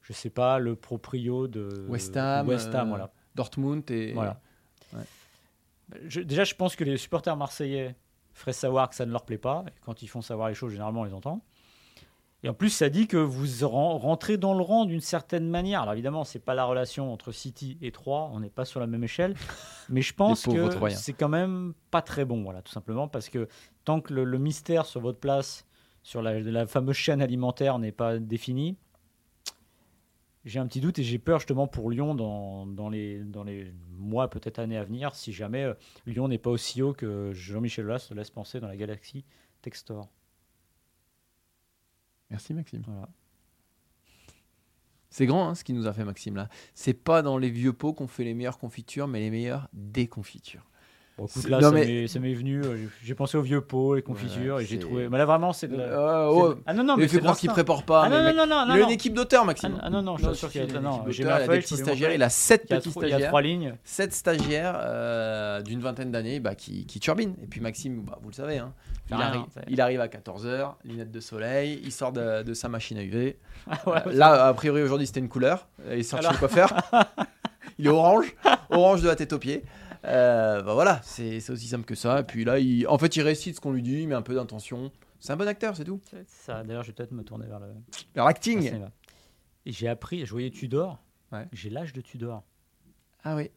[0.00, 3.10] je sais pas, le proprio de West Ham, West Ham, euh, voilà.
[3.34, 4.12] Dortmund et.
[4.14, 4.40] Voilà.
[4.94, 5.02] Ouais.
[6.08, 7.94] Je- déjà, je pense que les supporters marseillais
[8.36, 9.64] feraient savoir que ça ne leur plaît pas.
[9.68, 11.40] Et quand ils font savoir les choses, généralement, on les entend.
[12.42, 15.80] Et en plus, ça dit que vous ren- rentrez dans le rang d'une certaine manière.
[15.82, 18.86] Alors évidemment, c'est pas la relation entre City et Troyes, on n'est pas sur la
[18.86, 19.34] même échelle,
[19.88, 23.48] mais je pense que c'est quand même pas très bon, voilà, tout simplement parce que
[23.84, 25.66] tant que le, le mystère sur votre place,
[26.02, 28.76] sur la, la fameuse chaîne alimentaire n'est pas défini,
[30.46, 33.74] j'ai un petit doute et j'ai peur justement pour Lyon dans, dans, les, dans les
[33.90, 35.74] mois, peut-être années à venir, si jamais euh,
[36.06, 39.24] Lyon n'est pas aussi haut que Jean-Michel Aulas se laisse penser dans la galaxie
[39.60, 40.08] Textor.
[42.30, 42.82] Merci, Maxime.
[42.86, 43.08] Voilà.
[45.10, 46.48] C'est grand, hein, ce qu'il nous a fait, Maxime, là.
[46.74, 50.70] C'est pas dans les vieux pots qu'on fait les meilleures confitures, mais les meilleures déconfitures.
[51.18, 52.60] Bon, écoute, là, non, ça mais- m'est- ça m'est venu.
[52.62, 55.08] euh, j'ai- pensé aux vieux pots, les confitures, Ouais, et j'ai trouvé.
[55.08, 55.84] Mais là, vraiment, c'est de la.
[55.84, 58.02] Euh, oh, Ah non, non, il mais fait c'est de croire qu'il prépare pas.
[58.04, 59.78] Ah non, mais non, non, non, il non, a une équipe d'auteurs, Maxime.
[59.82, 60.66] Ah, non, non, je suis sûr qu'il y a.
[60.66, 62.12] il Non, j'ai ma il a feuille, vous stagiaires.
[62.12, 63.30] Il a sept Il y a petits trois- il y a stagiaires.
[63.30, 63.74] trois lignes.
[63.82, 67.34] Sept stagiaires euh, d'une vingtaine d'années bah, qui, turbinent.
[67.42, 68.74] Et puis Maxime, bah, vous le savez, hein,
[69.08, 69.14] Fait
[69.68, 73.38] il, arrive, il à 14h, lunettes de soleil, il sort de, sa machine à UV.
[73.70, 75.66] Ah, Euh, là, a priori, aujourd'hui, c'était une couleur.
[75.90, 76.04] Il Alors.
[76.04, 76.74] chez le coiffeur.
[77.78, 78.34] il est orange,
[78.68, 79.64] orange de la tête aux pieds.
[80.06, 82.20] Euh, bah voilà, c'est aussi simple que ça.
[82.20, 84.22] Et puis là, il, en fait, il récite ce qu'on lui dit, il met un
[84.22, 84.92] peu d'intention.
[85.18, 86.00] C'est un bon acteur, c'est tout.
[86.26, 86.62] ça.
[86.62, 87.66] D'ailleurs, je vais peut-être me tourner vers le.
[88.14, 88.62] Alors, le acting.
[88.62, 88.90] cinéma.
[89.64, 90.98] Et j'ai appris, je voyais Tudor.
[91.32, 91.46] Ouais.
[91.52, 92.44] J'ai l'âge de Tudor.
[93.24, 93.50] Ah oui.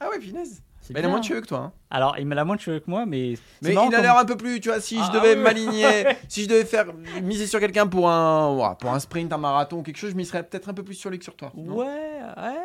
[0.00, 0.62] Ah oui, finesse.
[0.90, 1.58] Mais il a moins de cheveux que toi.
[1.58, 1.72] hein.
[1.90, 3.34] Alors, il a moins de cheveux que moi, mais.
[3.62, 5.42] Mais il a l'air un peu plus, tu vois, si Ah, je devais ah oui.
[5.42, 6.86] m'aligner, si je devais faire
[7.22, 10.44] miser sur quelqu'un pour un, pour un sprint, un marathon, quelque chose, je m'y serais
[10.44, 11.52] peut-être un peu plus sur lui que sur toi.
[11.56, 12.56] Ouais, ouais.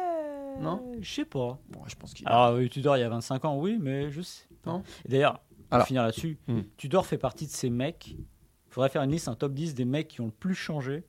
[0.59, 1.59] Non Je sais pas.
[1.69, 2.27] Bon, je pense qu'il.
[2.27, 4.45] Alors, oui, Tudor, il y a 25 ans, oui, mais je sais.
[4.61, 4.71] pas.
[4.71, 4.83] Non.
[5.05, 5.39] Et d'ailleurs,
[5.69, 5.87] pour Alors.
[5.87, 6.61] finir là-dessus, Hmm.
[6.77, 8.15] Tudor fait partie de ces mecs.
[8.69, 11.03] faudrait faire une liste, un top 10 des mecs qui ont le plus changé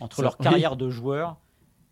[0.00, 0.44] entre Ça- leur oui.
[0.44, 1.36] carrière de joueur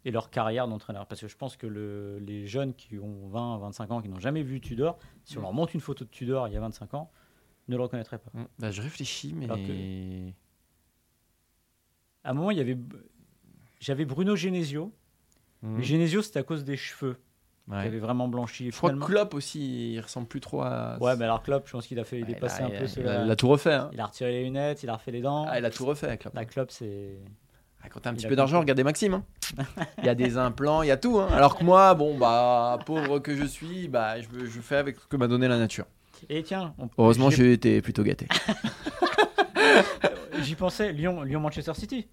[0.05, 1.07] et leur carrière d'entraîneur.
[1.07, 4.21] Parce que je pense que le- les jeunes qui ont 20, 25 ans, qui n'ont
[4.21, 6.95] jamais vu Tudor, si on leur montre une photo de Tudor il y a 25
[6.95, 7.11] ans,
[7.67, 8.31] ne le reconnaîtraient pas.
[8.35, 8.45] Mm.
[8.61, 9.47] Bah, je réfléchis, mais.
[9.47, 9.59] Alors
[12.23, 12.79] À un moment, il y avait.
[13.81, 14.93] J'avais Bruno Genesio.
[15.67, 15.77] Mm.
[15.79, 17.17] Mais Genesio, c'était à cause des cheveux
[17.69, 17.81] Ouais.
[17.83, 18.71] qui avaient vraiment blanchi.
[18.71, 20.97] Je crois que Klopp aussi, il ressemble plus trop à.
[21.01, 22.79] Ouais, mais alors Klopp, je pense qu'il a fait, il est passé là, un il
[22.79, 22.85] peu.
[23.09, 23.73] a- il a- il tout refait.
[23.75, 23.91] Hein.
[23.93, 25.47] Il a retiré les lunettes, il a refait les dents.
[25.49, 26.33] Ah, il a tout refait, Klopp.
[26.35, 27.19] La Klopp, c'est.
[27.83, 29.15] Ah, Quand t'as un Il petit peu d'argent, regardez Maxime.
[29.15, 29.25] hein.
[29.99, 31.19] Il y a des implants, il y a tout.
[31.19, 31.29] hein.
[31.33, 35.07] Alors que moi, bon, bah, pauvre que je suis, bah, je, je fais avec ce
[35.07, 35.87] que m'a donné la nature.
[36.29, 38.27] Et tiens, on- Heureusement, j'ai- j'ai été plutôt gâté.
[40.41, 42.07] j'y pensais, Lyon, Lyon-Manchester City.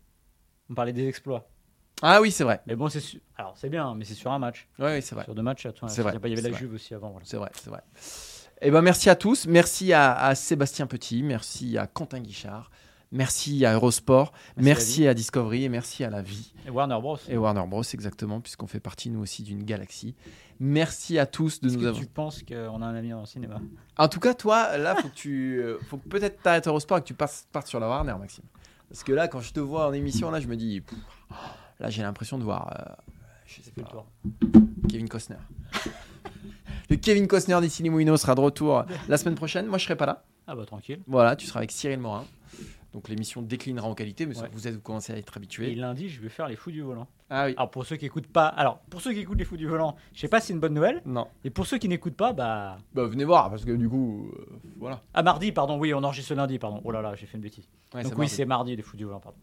[0.69, 1.47] On parlait des exploits.
[2.01, 2.61] Ah oui, c'est vrai.
[2.67, 4.67] Mais bon, c'est su- alors c'est bien, mais c'est sur un match.
[4.79, 5.23] Oui, oui, c'est vrai.
[5.23, 6.59] Sur deux matchs, attends, C'est vrai, il y avait la vrai.
[6.59, 7.11] Juve aussi avant.
[7.11, 7.25] Voilà.
[7.25, 7.81] C'est vrai, c'est vrai.
[8.61, 9.45] Eh ben, merci à tous.
[9.47, 11.23] Merci à, à Sébastien Petit.
[11.23, 12.71] Merci à Quentin Guichard.
[13.11, 14.31] Merci à Eurosport.
[14.57, 15.65] Merci Merci, à à, Discovery.
[15.65, 16.53] Et merci à La Vie.
[16.65, 17.17] Et Warner Bros.
[17.29, 20.15] Et Warner Bros, exactement, puisqu'on fait partie, nous aussi, d'une galaxie.
[20.59, 22.01] Merci à tous de nous que avoir.
[22.01, 23.61] tu penses qu'on a un avenir dans le cinéma?
[23.97, 27.01] En tout cas, toi, là, faut que tu, euh, faut que peut-être t'arrêtes Eurosport et
[27.01, 28.45] que tu passes, partes sur la Warner, Maxime.
[28.89, 30.97] Parce que là, quand je te vois en émission, là, je me dis, pff,
[31.83, 32.93] là, j'ai l'impression de voir, euh,
[33.45, 34.05] je sais pas, tour.
[34.89, 35.35] Kevin Costner.
[36.89, 39.67] Le Kevin Costner des Cinémouino sera de retour la semaine prochaine.
[39.67, 40.23] Moi, je serai pas là.
[40.47, 40.99] Ah bah tranquille.
[41.07, 42.25] Voilà, tu seras avec Cyril Morin.
[42.91, 45.75] Donc l'émission déclinera en qualité, mais ça, vous êtes, vous commencez à être Et habitués.
[45.75, 47.07] lundi, je vais faire les fous du volant.
[47.35, 47.53] Ah oui.
[47.57, 49.95] Alors pour ceux qui écoutent pas, alors pour ceux qui écoutent les fous du volant,
[50.13, 51.01] je sais pas si c'est une bonne nouvelle.
[51.05, 51.25] Non.
[51.43, 54.45] Et pour ceux qui n'écoutent pas, bah Bah, venez voir, parce que du coup, euh,
[54.79, 55.01] voilà.
[55.15, 55.79] ah mardi, pardon.
[55.79, 56.79] Oui, on enregistre lundi, pardon.
[56.83, 57.67] Oh là là, j'ai fait une bêtise.
[57.95, 58.35] Ouais, Donc oui, mardi.
[58.35, 59.37] c'est mardi les fous du volant, pardon.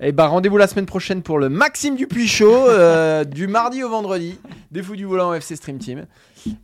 [0.00, 3.90] Et bah rendez-vous la semaine prochaine pour le Maxime Dupuis Show, euh, du mardi au
[3.90, 4.38] vendredi,
[4.70, 6.06] des fous du volant FC Stream Team.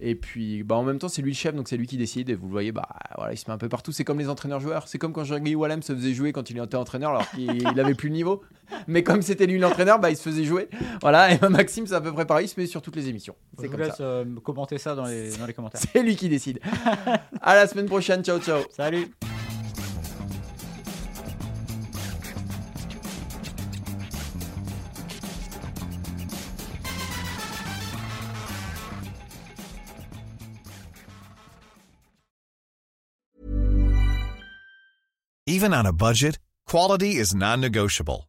[0.01, 2.31] Et puis bah en même temps c'est lui le chef donc c'est lui qui décide
[2.31, 4.29] et vous le voyez bah voilà il se met un peu partout c'est comme les
[4.29, 7.29] entraîneurs joueurs c'est comme quand Jean-Guy Wallem se faisait jouer quand il était entraîneur alors
[7.31, 8.41] qu'il il avait plus le niveau
[8.87, 10.69] mais comme c'était lui l'entraîneur bah il se faisait jouer.
[11.01, 13.35] Voilà et Maxime c'est à peu près pareil il se met sur toutes les émissions.
[13.59, 14.03] C'est vous comme laisse ça.
[14.03, 15.81] euh, commenter ça dans les, dans les commentaires.
[15.93, 16.61] c'est lui qui décide.
[17.43, 18.63] À la semaine prochaine ciao ciao.
[18.71, 19.11] Salut.
[35.47, 38.29] Even on a budget, quality is non-negotiable.